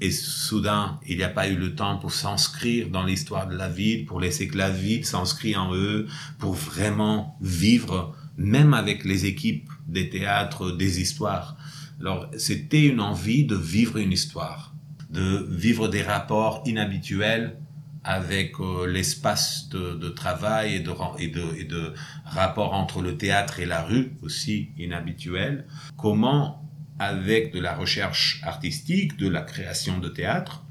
[0.00, 3.68] et soudain, il n'y a pas eu le temps pour s'inscrire dans l'histoire de la
[3.68, 6.06] ville, pour laisser que la ville s'inscrit en eux,
[6.38, 11.56] pour vraiment vivre, même avec les équipes des théâtres, des histoires.
[12.00, 14.74] Alors, c'était une envie de vivre une histoire,
[15.10, 17.58] de vivre des rapports inhabituels
[18.02, 21.92] avec euh, l'espace de, travail et de,
[22.24, 25.66] rapport entre le théâtre et la rue aussi inhabituel.
[25.98, 26.59] Comment
[27.00, 30.64] avec de la recherche artistique, de la création de théâtre,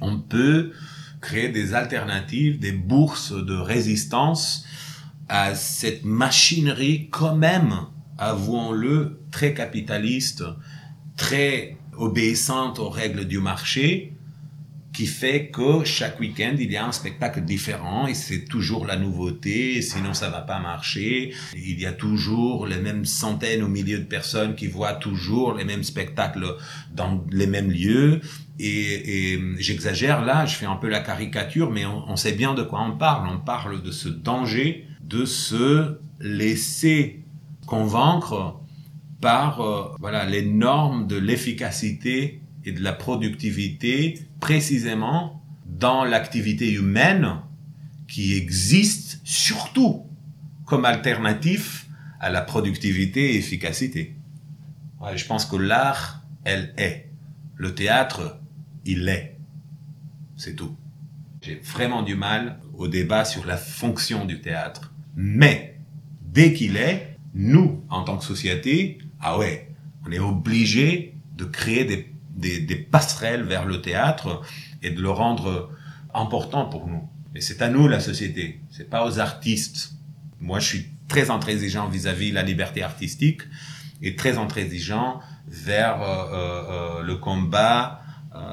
[0.00, 0.70] on peut
[1.20, 4.64] créer des alternatives, des bourses de résistance
[5.28, 7.80] à cette machinerie quand même,
[8.16, 10.44] avouons-le, très capitaliste,
[11.16, 14.14] très obéissante aux règles du marché,
[14.92, 18.96] qui fait que chaque week-end, il y a un spectacle différent et c'est toujours la
[18.96, 21.32] nouveauté, sinon ça va pas marcher.
[21.54, 25.64] Il y a toujours les mêmes centaines ou milliers de personnes qui voient toujours les
[25.64, 26.56] mêmes spectacles
[26.92, 28.20] dans les mêmes lieux
[28.58, 32.62] Et, j'exagère là, je fais un peu la caricature, mais on, on sait bien de
[32.62, 33.28] quoi on parle.
[33.28, 37.24] On parle de ce danger de se laisser
[37.66, 38.60] convaincre
[39.20, 47.36] par euh, voilà les normes de l'efficacité et de la productivité précisément dans l'activité humaine
[48.08, 50.06] qui existe surtout
[50.64, 51.86] comme alternatif
[52.20, 54.16] à la productivité et efficacité.
[55.14, 57.08] Je pense que l'art, elle est.
[57.56, 58.40] Le théâtre,
[58.84, 59.36] il est.
[60.36, 60.76] C'est tout.
[61.42, 64.92] J'ai vraiment du mal au débat sur la fonction du théâtre.
[65.16, 65.78] Mais,
[66.22, 69.70] dès qu'il est, nous, en tant que société, ah ouais,
[70.06, 74.42] on est obligé de créer des, des, des, passerelles vers le théâtre
[74.82, 75.70] et de le rendre
[76.14, 77.08] important pour nous.
[77.34, 78.60] Et c'est à nous, la société.
[78.70, 79.92] C'est pas aux artistes.
[80.40, 83.42] Moi, je suis très intransigeant vis-à-vis la liberté artistique
[84.02, 87.99] et très intransigeant vers euh, euh, le combat euh,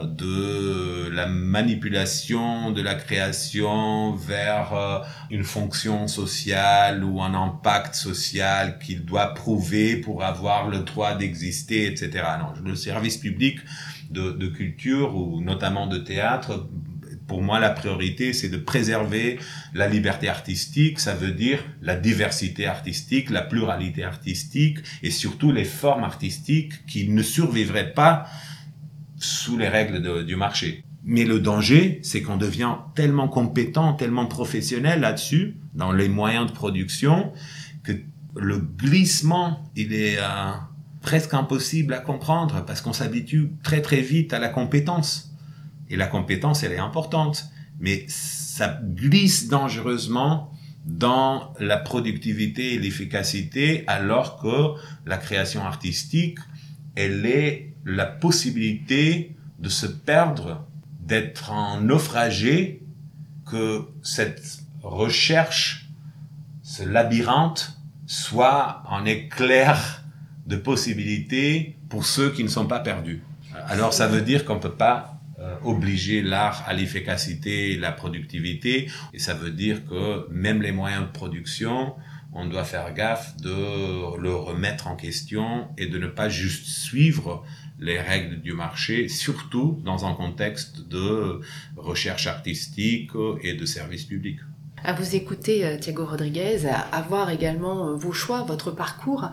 [0.04, 5.00] de la manipulation de la création vers euh,
[5.30, 11.86] une fonction sociale ou un impact social qu'il doit prouver pour avoir le droit d'exister,
[11.86, 12.24] etc.
[12.40, 13.60] Non, le service public
[14.10, 16.68] de, de culture ou notamment de théâtre
[17.28, 19.38] pour moi, la priorité, c'est de préserver
[19.74, 21.00] la liberté artistique.
[21.00, 27.10] Ça veut dire la diversité artistique, la pluralité artistique et surtout les formes artistiques qui
[27.10, 28.28] ne survivraient pas
[29.18, 30.84] sous les règles du marché.
[31.04, 36.52] Mais le danger, c'est qu'on devient tellement compétent, tellement professionnel là-dessus, dans les moyens de
[36.52, 37.32] production,
[37.84, 37.94] que
[38.36, 40.52] le glissement, il est euh,
[41.02, 45.34] presque impossible à comprendre parce qu'on s'habitue très très vite à la compétence.
[45.90, 47.46] Et la compétence, elle est importante,
[47.80, 50.52] mais ça glisse dangereusement
[50.86, 56.40] dans la productivité et l'efficacité, alors que la création artistique,
[56.98, 60.68] elle est la possibilité de se perdre,
[61.00, 62.82] d'être en naufragé,
[63.50, 65.90] que cette recherche,
[66.64, 67.78] ce labyrinthe,
[68.08, 70.04] soit un éclair
[70.48, 73.22] de possibilités pour ceux qui ne sont pas perdus.
[73.68, 79.20] Alors ça veut dire qu'on peut pas euh, obliger l'art à l'efficacité la productivité, et
[79.20, 81.94] ça veut dire que même les moyens de production,
[82.38, 87.44] on doit faire gaffe de le remettre en question et de ne pas juste suivre
[87.80, 91.42] les règles du marché, surtout dans un contexte de
[91.76, 93.12] recherche artistique
[93.42, 94.40] et de service public.
[94.84, 99.32] À vous écouter, euh, Thiago Rodriguez, à voir également euh, vos choix, votre parcours,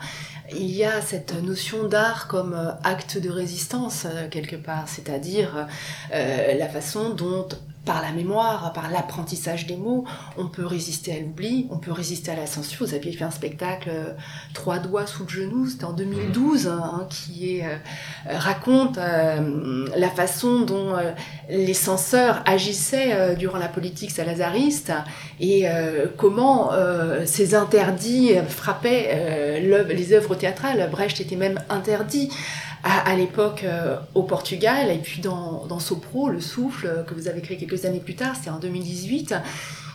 [0.51, 5.67] il y a cette notion d'art comme euh, acte de résistance quelque part, c'est-à-dire
[6.11, 7.47] la façon dont
[7.85, 10.05] par la mémoire, par l'apprentissage des mots,
[10.39, 12.87] on peut résister à l'oubli, on peut résister à la censure.
[12.87, 14.13] Vous aviez fait un spectacle euh,
[14.55, 17.77] Trois doigts sous le genou, c'était en 2012, hein, qui est, euh,
[18.27, 20.95] raconte euh, la façon dont
[21.49, 24.93] les censeurs agissaient durant la politique salazariste
[25.41, 25.67] et
[26.17, 26.71] comment
[27.27, 30.89] ces interdits frappaient les œuvres théâtrales.
[30.91, 32.31] Brecht était même interdit
[32.85, 37.41] à, l'époque euh, au Portugal et puis dans, dans Sopro, le souffle que vous avez
[37.41, 39.35] créé quelques années plus tard, c'était en 2018.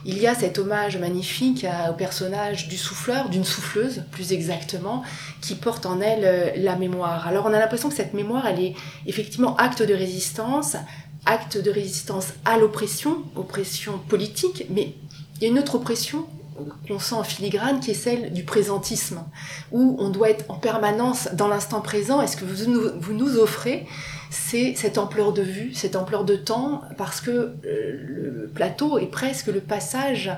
[0.05, 5.03] Il y a cet hommage magnifique au personnage du souffleur, d'une souffleuse plus exactement,
[5.41, 7.27] qui porte en elle euh, la mémoire.
[7.27, 8.75] Alors on a l'impression que cette mémoire, elle est
[9.05, 10.75] effectivement acte de résistance,
[11.25, 14.95] acte de résistance à l'oppression, oppression politique, mais
[15.35, 16.25] il y a une autre oppression
[16.87, 19.23] qu'on sent en filigrane, qui est celle du présentisme,
[19.71, 22.21] où on doit être en permanence dans l'instant présent.
[22.21, 23.85] Est-ce que vous nous, offrez
[24.31, 29.09] c'est cette ampleur de vue, cette ampleur de temps, parce que euh, le plateau est
[29.09, 30.31] presque le passage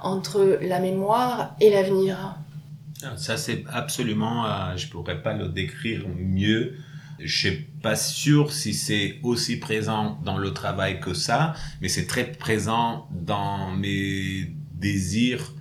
[0.00, 2.36] entre la mémoire et l'avenir.
[3.16, 6.74] Ça, c'est absolument, euh, je pourrais pas le décrire mieux.
[7.20, 12.06] Je suis pas sûr si c'est aussi présent dans le travail que ça, mais c'est
[12.06, 15.52] très présent dans mes désirs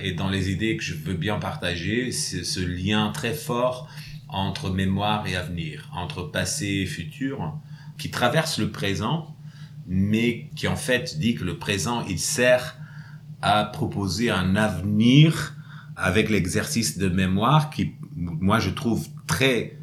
[0.00, 3.88] et dans les idées que je veux bien partager, c'est ce lien très fort
[4.28, 7.58] entre mémoire et avenir, entre passé et futur,
[7.98, 9.34] qui traverse le présent,
[9.86, 12.76] mais qui en fait dit que le présent, il sert
[13.40, 15.54] à proposer un avenir
[15.96, 19.78] avec l'exercice de mémoire qui, moi, je trouve très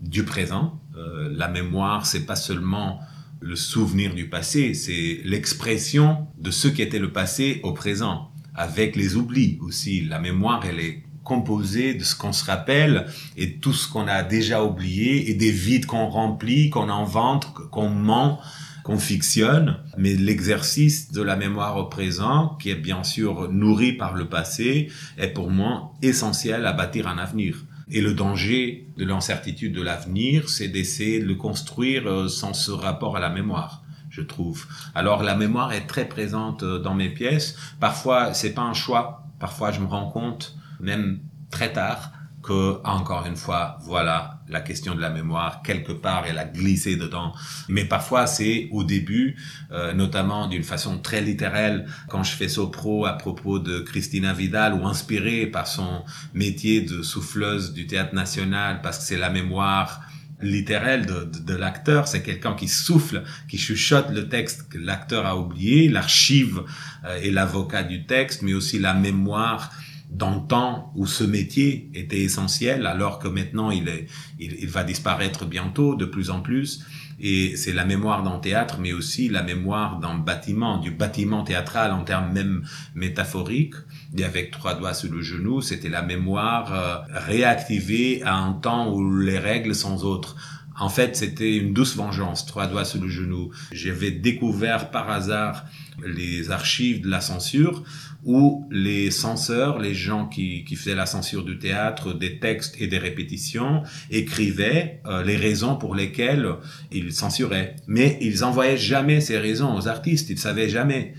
[0.00, 0.80] du présent.
[0.96, 3.00] Euh, la mémoire, c'est pas seulement
[3.40, 8.96] le souvenir du passé, c'est l'expression de ce qui était le passé au présent avec
[8.96, 10.02] les oublis aussi.
[10.02, 14.08] La mémoire, elle est composée de ce qu'on se rappelle et de tout ce qu'on
[14.08, 18.40] a déjà oublié et des vides qu'on remplit, qu'on invente, qu'on ment,
[18.82, 19.78] qu'on fictionne.
[19.96, 24.88] Mais l'exercice de la mémoire au présent, qui est bien sûr nourri par le passé,
[25.18, 27.64] est pour moi essentiel à bâtir un avenir.
[27.90, 32.70] Et le danger de l'incertitude de l'avenir, c'est d'essayer de le construire euh, sans ce
[32.70, 33.81] rapport à la mémoire,
[34.12, 34.66] je trouve.
[34.94, 37.56] Alors la mémoire est très présente euh, dans mes pièces.
[37.80, 39.24] Parfois, c'est pas un choix.
[39.40, 44.94] Parfois, je me rends compte, même très tard, que, encore une fois, voilà, la question
[44.94, 47.32] de la mémoire, quelque part, elle a glissé dedans.
[47.68, 49.36] Mais parfois, c'est au début,
[49.70, 54.74] euh, notamment d'une façon très littéraire, quand je fais Sopro à propos de Christina Vidal,
[54.74, 56.04] ou inspiré par son
[56.34, 60.00] métier de souffleuse du théâtre national, parce que c'est la mémoire
[60.42, 65.36] littéraire de, de, l'acteur, c'est quelqu'un qui souffle, qui chuchote le texte que l'acteur a
[65.36, 66.62] oublié, l'archive
[67.04, 69.70] euh, et l'avocat du texte, mais aussi la mémoire
[70.12, 74.06] dans le temps où ce métier était essentiel, alors que maintenant il, est,
[74.38, 76.84] il, va disparaître bientôt de plus en plus.
[77.20, 80.90] Et c'est la mémoire dans le théâtre, mais aussi la mémoire dans le bâtiment, du
[80.90, 83.74] bâtiment théâtral en termes même métaphoriques.
[84.16, 88.92] Et avec trois doigts sur le genou, c'était la mémoire euh, réactivée à un temps
[88.92, 90.36] où les règles sont autres.
[90.78, 93.50] En fait, c'était une douce vengeance, trois doigts sur le genou.
[93.72, 95.64] J'avais découvert par hasard
[96.04, 97.84] les archives de la censure
[98.24, 102.98] où les censeurs, les gens qui, faisaient la censure du théâtre, des textes et des
[102.98, 106.48] répétitions, écrivaient euh, les raisons pour lesquelles
[106.92, 107.76] ils censuraient.
[107.88, 111.14] Mais ils envoyaient jamais ces raisons aux artistes, ils savaient jamais.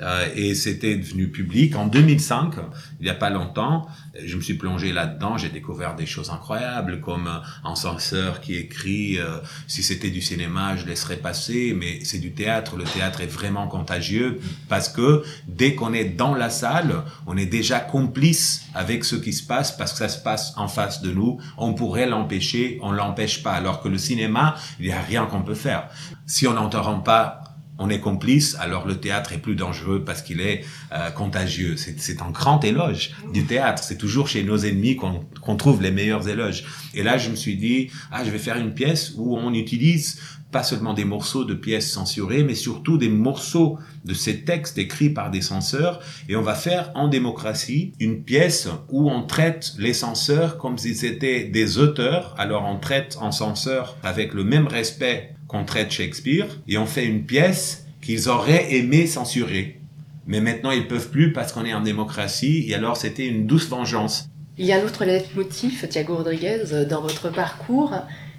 [0.00, 2.54] Euh, et c'était devenu public en 2005,
[3.00, 3.86] il n'y a pas longtemps.
[4.22, 7.28] Je me suis plongé là-dedans, j'ai découvert des choses incroyables, comme
[7.64, 12.32] un censeur qui écrit euh, si c'était du cinéma, je laisserais passer, mais c'est du
[12.32, 12.76] théâtre.
[12.76, 17.46] Le théâtre est vraiment contagieux parce que dès qu'on est dans la salle, on est
[17.46, 21.12] déjà complice avec ce qui se passe parce que ça se passe en face de
[21.12, 21.38] nous.
[21.56, 23.52] On pourrait l'empêcher, on l'empêche pas.
[23.52, 25.88] Alors que le cinéma, il n'y a rien qu'on peut faire.
[26.26, 27.43] Si on n'entend pas
[27.78, 31.76] on est complice, alors le théâtre est plus dangereux parce qu'il est euh, contagieux.
[31.76, 33.82] C'est un grand éloge du théâtre.
[33.82, 36.64] C'est toujours chez nos ennemis qu'on trouve les meilleurs éloges.
[36.94, 40.20] Et là, je me suis dit, ah, je vais faire une pièce où on utilise
[40.52, 45.10] pas seulement des morceaux de pièces censurées, mais surtout des morceaux de ces textes écrits
[45.10, 45.98] par des censeurs.
[46.28, 51.04] Et on va faire en démocratie une pièce où on traite les censeurs comme s'ils
[51.04, 52.36] étaient des auteurs.
[52.38, 57.06] Alors on traite en censeur avec le même respect qu'on traite Shakespeare et on fait
[57.06, 59.80] une pièce qu'ils auraient aimé censurer.
[60.26, 63.68] Mais maintenant, ils peuvent plus parce qu'on est en démocratie et alors c'était une douce
[63.68, 64.28] vengeance.
[64.58, 67.94] Il y a un autre leitmotiv, Thiago Rodriguez, dans votre parcours,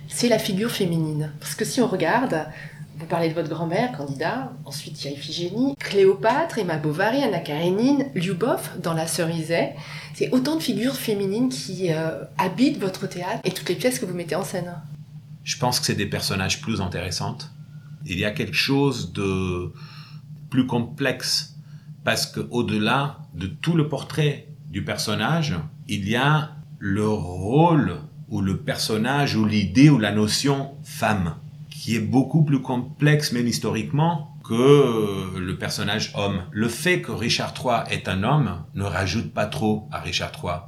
[0.09, 1.31] c'est la figure féminine.
[1.39, 2.47] Parce que si on regarde,
[2.97, 7.39] vous parlez de votre grand-mère, candidat, ensuite il y a Iphigénie, Cléopâtre, Emma Bovary, Anna
[7.39, 9.73] Karenine, Lyubov dans La Cerisay.
[10.15, 14.05] C'est autant de figures féminines qui euh, habitent votre théâtre et toutes les pièces que
[14.05, 14.75] vous mettez en scène.
[15.45, 17.51] Je pense que c'est des personnages plus intéressantes.
[18.05, 19.71] Il y a quelque chose de
[20.49, 21.55] plus complexe
[22.03, 25.55] parce que au-delà de tout le portrait du personnage,
[25.87, 27.97] il y a le rôle
[28.29, 31.35] ou le personnage ou l'idée ou la notion femme
[31.69, 36.41] qui est beaucoup plus complexe même historiquement que le personnage homme.
[36.51, 40.61] Le fait que Richard III est un homme ne rajoute pas trop à Richard III.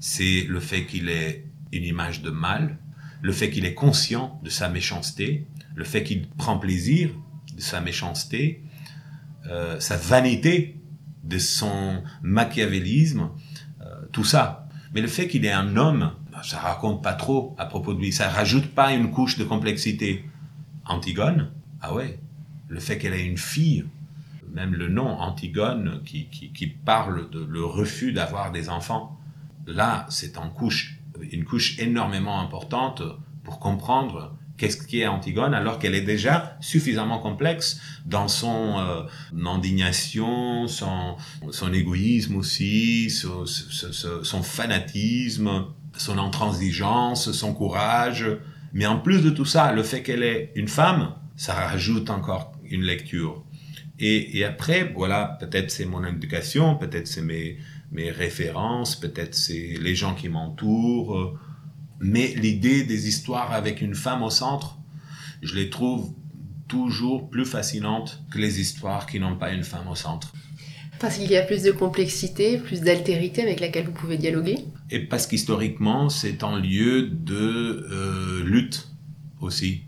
[0.00, 2.78] C'est le fait qu'il est une image de mal,
[3.24, 7.08] le fait qu'il est conscient de sa méchanceté, le fait qu'il prend plaisir
[7.56, 8.62] de sa méchanceté,
[9.46, 10.78] euh, sa vanité
[11.22, 13.30] de son machiavélisme,
[13.80, 14.68] euh, tout ça.
[14.92, 18.00] Mais le fait qu'il est un homme, bah, ça raconte pas trop à propos de
[18.00, 20.26] lui, ça rajoute pas une couche de complexité.
[20.84, 21.50] Antigone,
[21.80, 22.20] ah ouais,
[22.68, 23.86] le fait qu'elle ait une fille,
[24.52, 29.18] même le nom Antigone qui, qui, qui parle de le refus d'avoir des enfants,
[29.66, 30.93] là c'est en couche
[31.32, 33.02] une couche énormément importante
[33.44, 39.02] pour comprendre qu'est-ce qui est Antigone alors qu'elle est déjà suffisamment complexe dans son euh,
[39.46, 41.16] indignation, son,
[41.50, 43.44] son égoïsme aussi, son,
[44.42, 45.66] fanatisme,
[45.96, 48.26] son intransigeance, son courage.
[48.72, 52.52] Mais en plus de tout ça, le fait qu'elle est une femme, ça rajoute encore
[52.64, 53.44] une lecture.
[54.00, 57.58] Et, et après, voilà, peut-être c'est mon éducation, peut-être c'est mes,
[57.94, 61.38] mes références, peut-être c'est les gens qui m'entourent, euh,
[62.00, 64.78] mais l'idée des histoires avec une femme au centre,
[65.42, 66.12] je les trouve
[66.66, 70.32] toujours plus fascinantes que les histoires qui n'ont pas une femme au centre.
[70.98, 74.58] Parce qu'il y a plus de complexité, plus d'altérité avec laquelle vous pouvez dialoguer?
[74.90, 78.88] Et parce qu'historiquement, c'est un lieu de euh, lutte
[79.40, 79.82] aussi.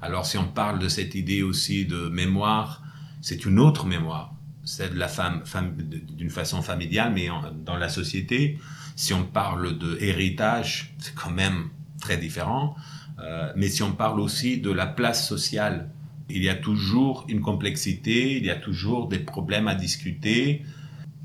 [0.00, 2.82] Alors si on parle de cette idée aussi de mémoire,
[3.22, 4.37] c'est une autre mémoire
[4.68, 7.28] c'est de la femme, femme d'une façon familiale, mais
[7.64, 8.58] dans la société,
[8.96, 11.70] si on parle de héritage, c'est quand même
[12.02, 12.76] très différent.
[13.18, 15.88] Euh, mais si on parle aussi de la place sociale,
[16.28, 20.62] il y a toujours une complexité, il y a toujours des problèmes à discuter,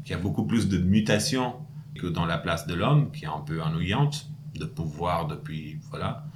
[0.05, 1.55] il y a beaucoup plus de mutations
[1.95, 4.29] que dans la place de l'homme, qui est un peu ennuyante.
[4.55, 6.27] de pouvoir depuis, voilà,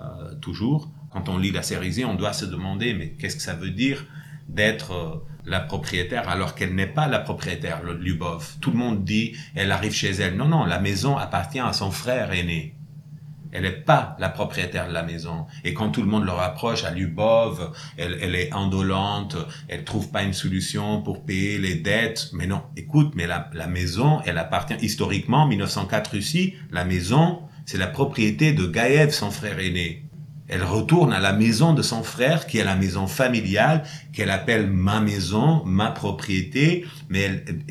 [0.00, 0.90] euh, toujours.
[1.10, 3.70] Quand on lit la série Z, on doit se demander, mais qu'est-ce que ça veut
[3.70, 4.06] dire
[4.48, 8.56] d'être euh, la propriétaire alors qu'elle n'est pas la propriétaire, Lubov.
[8.60, 10.36] Tout le monde dit, elle arrive chez elle.
[10.36, 12.76] Non, non, la maison appartient à son frère aîné.
[13.52, 15.46] Elle n'est pas la propriétaire de la maison.
[15.62, 19.36] Et quand tout le monde le rapproche à Lubov, elle, elle est indolente,
[19.68, 22.30] elle trouve pas une solution pour payer les dettes.
[22.32, 27.78] Mais non, écoute, mais la, la maison, elle appartient historiquement, 1904 Russie, la maison, c'est
[27.78, 30.01] la propriété de Gaïev, son frère aîné.
[30.52, 34.66] Elle retourne à la maison de son frère, qui est la maison familiale, qu'elle appelle
[34.66, 37.64] ma maison, ma propriété, mais elle,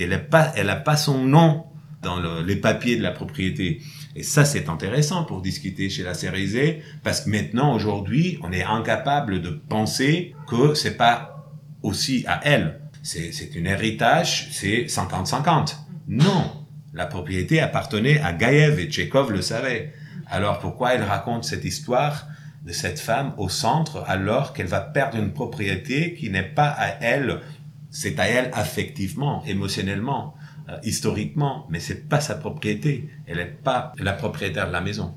[0.56, 1.66] elle, a pas, son nom
[2.02, 3.84] dans le, les papiers de la propriété.
[4.16, 8.64] Et ça, c'est intéressant pour discuter chez la Cérisée, parce que maintenant, aujourd'hui, on est
[8.64, 11.46] incapable de penser que c'est pas
[11.84, 12.82] aussi à elle.
[13.04, 15.76] C'est, un héritage, c'est 50-50.
[16.08, 16.66] Non.
[16.96, 19.94] La propriété appartenait à Gaïev et Tchekhov le savait.
[20.32, 22.26] Alors pourquoi elle raconte cette histoire
[22.62, 26.90] de cette femme au centre alors qu'elle va perdre une propriété qui n'est pas à
[27.02, 27.42] elle,
[27.90, 30.36] c'est à elle affectivement, émotionnellement,
[30.70, 33.10] euh, historiquement, mais c'est pas sa propriété.
[33.26, 35.16] Elle n'est pas la propriétaire de la maison.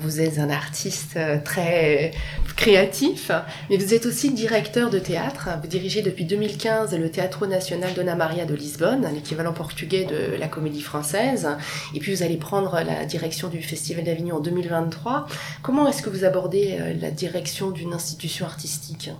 [0.00, 2.12] Vous êtes un artiste euh, très
[2.54, 3.32] créatif,
[3.68, 5.48] mais vous êtes aussi directeur de théâtre.
[5.60, 10.46] Vous dirigez depuis 2015 le Teatro Nacional Dona Maria de Lisbonne, l'équivalent portugais de la
[10.46, 11.48] comédie française.
[11.94, 15.26] Et puis vous allez prendre la direction du Festival d'Avignon en 2023.
[15.62, 19.10] Comment est-ce que vous abordez euh, la direction d'une institution artistique?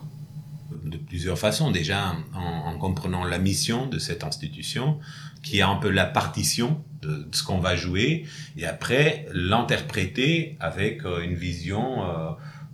[0.85, 1.71] De plusieurs façons.
[1.71, 4.97] Déjà, en, en, comprenant la mission de cette institution,
[5.43, 8.25] qui est un peu la partition de, ce qu'on va jouer,
[8.57, 12.31] et après l'interpréter avec euh, une vision euh,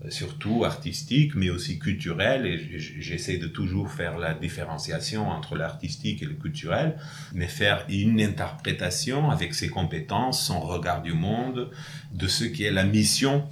[0.09, 6.25] surtout artistique, mais aussi culturelle, et j'essaie de toujours faire la différenciation entre l'artistique et
[6.25, 6.97] le culturel,
[7.33, 11.71] mais faire une interprétation avec ses compétences, son regard du monde,
[12.13, 13.47] de ce qui est la mission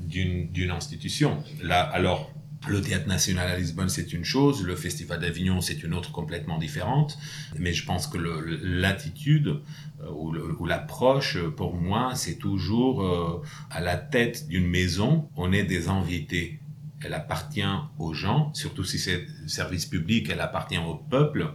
[0.00, 1.42] d'une institution.
[1.62, 2.30] Là, alors,
[2.68, 6.58] le Théâtre National à Lisbonne, c'est une chose, le Festival d'Avignon, c'est une autre complètement
[6.58, 7.18] différente,
[7.58, 9.60] mais je pense que l'attitude
[10.02, 10.10] euh,
[10.58, 15.88] ou l'approche, pour moi, c'est toujours euh, à la tête d'une maison, on est des
[15.88, 16.60] invités.
[17.02, 17.62] Elle appartient
[17.98, 21.52] aux gens, surtout si c'est service public, elle appartient au peuple,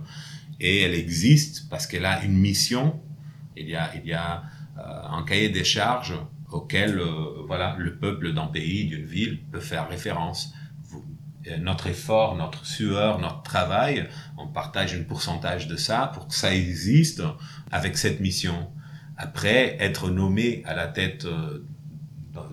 [0.59, 2.99] et elle existe parce qu'elle a une mission,
[3.57, 4.43] il y a, il y a
[4.77, 6.15] euh, un cahier des charges
[6.51, 10.53] auquel euh, voilà, le peuple d'un pays, d'une ville peut faire référence.
[11.59, 16.53] Notre effort, notre sueur, notre travail, on partage un pourcentage de ça pour que ça
[16.53, 17.23] existe
[17.72, 18.69] avec cette mission.
[19.17, 21.63] Après, être nommé à la tête euh,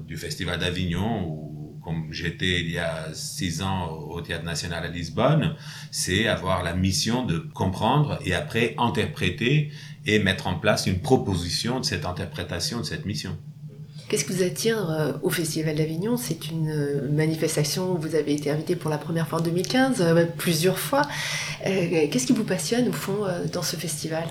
[0.07, 4.89] du Festival d'Avignon, ou comme j'étais il y a six ans au Théâtre National à
[4.89, 5.55] Lisbonne,
[5.91, 9.71] c'est avoir la mission de comprendre et après interpréter
[10.05, 13.39] et mettre en place une proposition de cette interprétation de cette mission.
[14.09, 16.17] Qu'est-ce qui vous attire euh, au Festival d'Avignon?
[16.17, 20.01] C'est une euh, manifestation où vous avez été invité pour la première fois en 2015,
[20.01, 21.03] euh, plusieurs fois.
[21.63, 24.25] Qu'est-ce qui vous passionne au fond dans ce festival?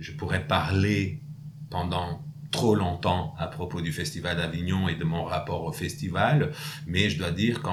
[0.00, 1.20] Je pourrais parler
[1.68, 6.52] pendant trop longtemps à propos du Festival d'Avignon et de mon rapport au festival,
[6.86, 7.68] mais je dois dire que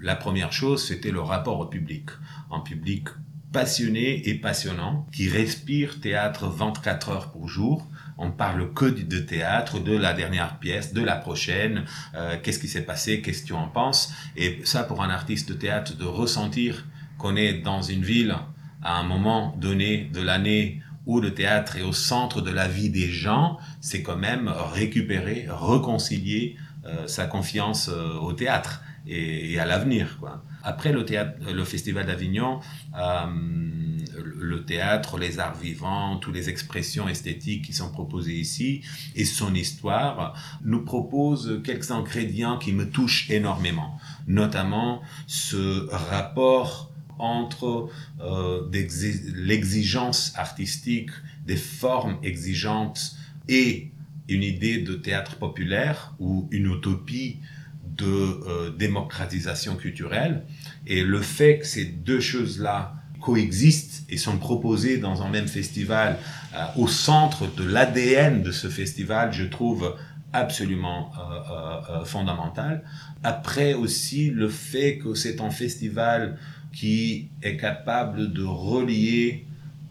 [0.00, 2.08] la première chose, c'était le rapport au public.
[2.50, 3.08] Un public
[3.52, 9.80] passionné et passionnant, qui respire théâtre 24 heures pour jour, on parle que de théâtre,
[9.80, 13.52] de la dernière pièce, de la prochaine, euh, qu'est-ce qui s'est passé, qu'est-ce que tu
[13.52, 14.14] en penses.
[14.36, 16.86] Et ça, pour un artiste de théâtre, de ressentir
[17.18, 18.34] qu'on est dans une ville
[18.82, 22.90] à un moment donné de l'année où le théâtre est au centre de la vie
[22.90, 29.58] des gens, c'est quand même récupérer, réconcilier euh, sa confiance euh, au théâtre et, et
[29.58, 30.18] à l'avenir.
[30.64, 32.60] Après le, théâtre, le Festival d'Avignon,
[32.96, 33.26] euh,
[34.14, 38.82] le théâtre, les arts vivants, toutes les expressions esthétiques qui sont proposées ici
[39.16, 40.34] et son histoire
[40.64, 47.90] nous propose quelques ingrédients qui me touchent énormément, notamment ce rapport entre
[48.20, 48.68] euh,
[49.34, 51.10] l'exigence artistique,
[51.46, 53.16] des formes exigeantes
[53.48, 53.90] et
[54.28, 57.38] une idée de théâtre populaire ou une utopie
[57.96, 60.44] de euh, démocratisation culturelle.
[60.86, 66.18] Et le fait que ces deux choses-là coexistent et sont proposées dans un même festival
[66.54, 69.94] euh, au centre de l'ADN de ce festival, je trouve
[70.32, 72.84] absolument euh, euh, fondamental.
[73.22, 76.38] Après aussi le fait que c'est un festival
[76.72, 79.46] qui est capable de relier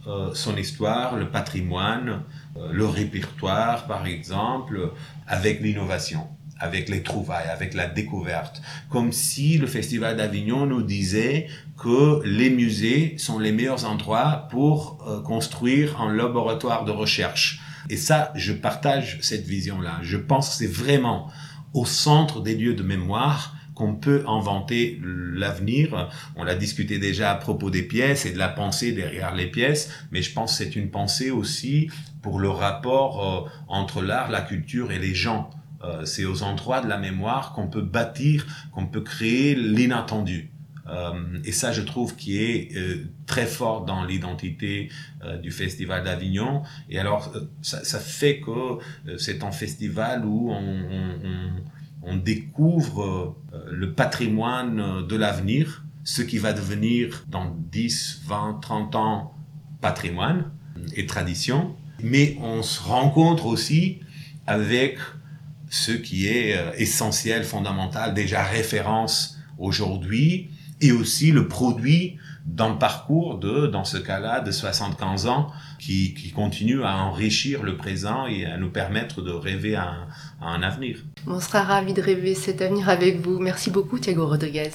[0.07, 2.23] euh, son histoire, le patrimoine,
[2.57, 4.91] euh, le répertoire par exemple,
[5.27, 6.27] avec l'innovation
[6.61, 8.61] avec les trouvailles, avec la découverte.
[8.89, 15.03] Comme si le Festival d'Avignon nous disait que les musées sont les meilleurs endroits pour
[15.07, 17.59] euh, construire un laboratoire de recherche.
[17.91, 19.99] Et ça, je partage cette vision-là.
[20.01, 21.29] Je pense que c'est vraiment
[21.73, 26.09] au centre des lieux de mémoire qu'on peut inventer l'avenir.
[26.37, 29.91] On l'a discuté déjà à propos des pièces et de la pensée derrière les pièces,
[30.11, 31.89] mais je pense que c'est une pensée aussi
[32.21, 35.49] pour le rapport euh, entre l'art, la culture et les gens.
[35.83, 40.50] Euh, c'est aux endroits de la mémoire qu'on peut bâtir, qu'on peut créer l'inattendu.
[40.87, 44.89] Euh, et ça, je trouve qui est euh, très fort dans l'identité
[45.23, 46.63] euh, du Festival d'Avignon.
[46.89, 48.79] Et alors, ça, fait que
[49.17, 50.51] c'est un festival où
[52.03, 53.37] on découvre
[53.69, 59.35] le patrimoine de l'avenir, ce qui va devenir dans 10, 20, 30 ans
[59.81, 60.51] patrimoine
[60.95, 61.75] et tradition.
[62.03, 63.99] Mais on se rencontre aussi
[64.47, 64.97] avec
[65.69, 70.49] ce qui est essentiel, fondamental, déjà référence aujourd'hui,
[70.81, 76.31] et aussi le produit d'un parcours de, dans ce cas-là, de 75 ans qui, qui,
[76.31, 80.07] continue à enrichir le présent et à nous permettre de rêver à un,
[80.41, 80.97] à un avenir.
[81.27, 83.39] On sera ravis de rêver cet avenir avec vous.
[83.39, 84.71] Merci beaucoup, Thiago Rodriguez.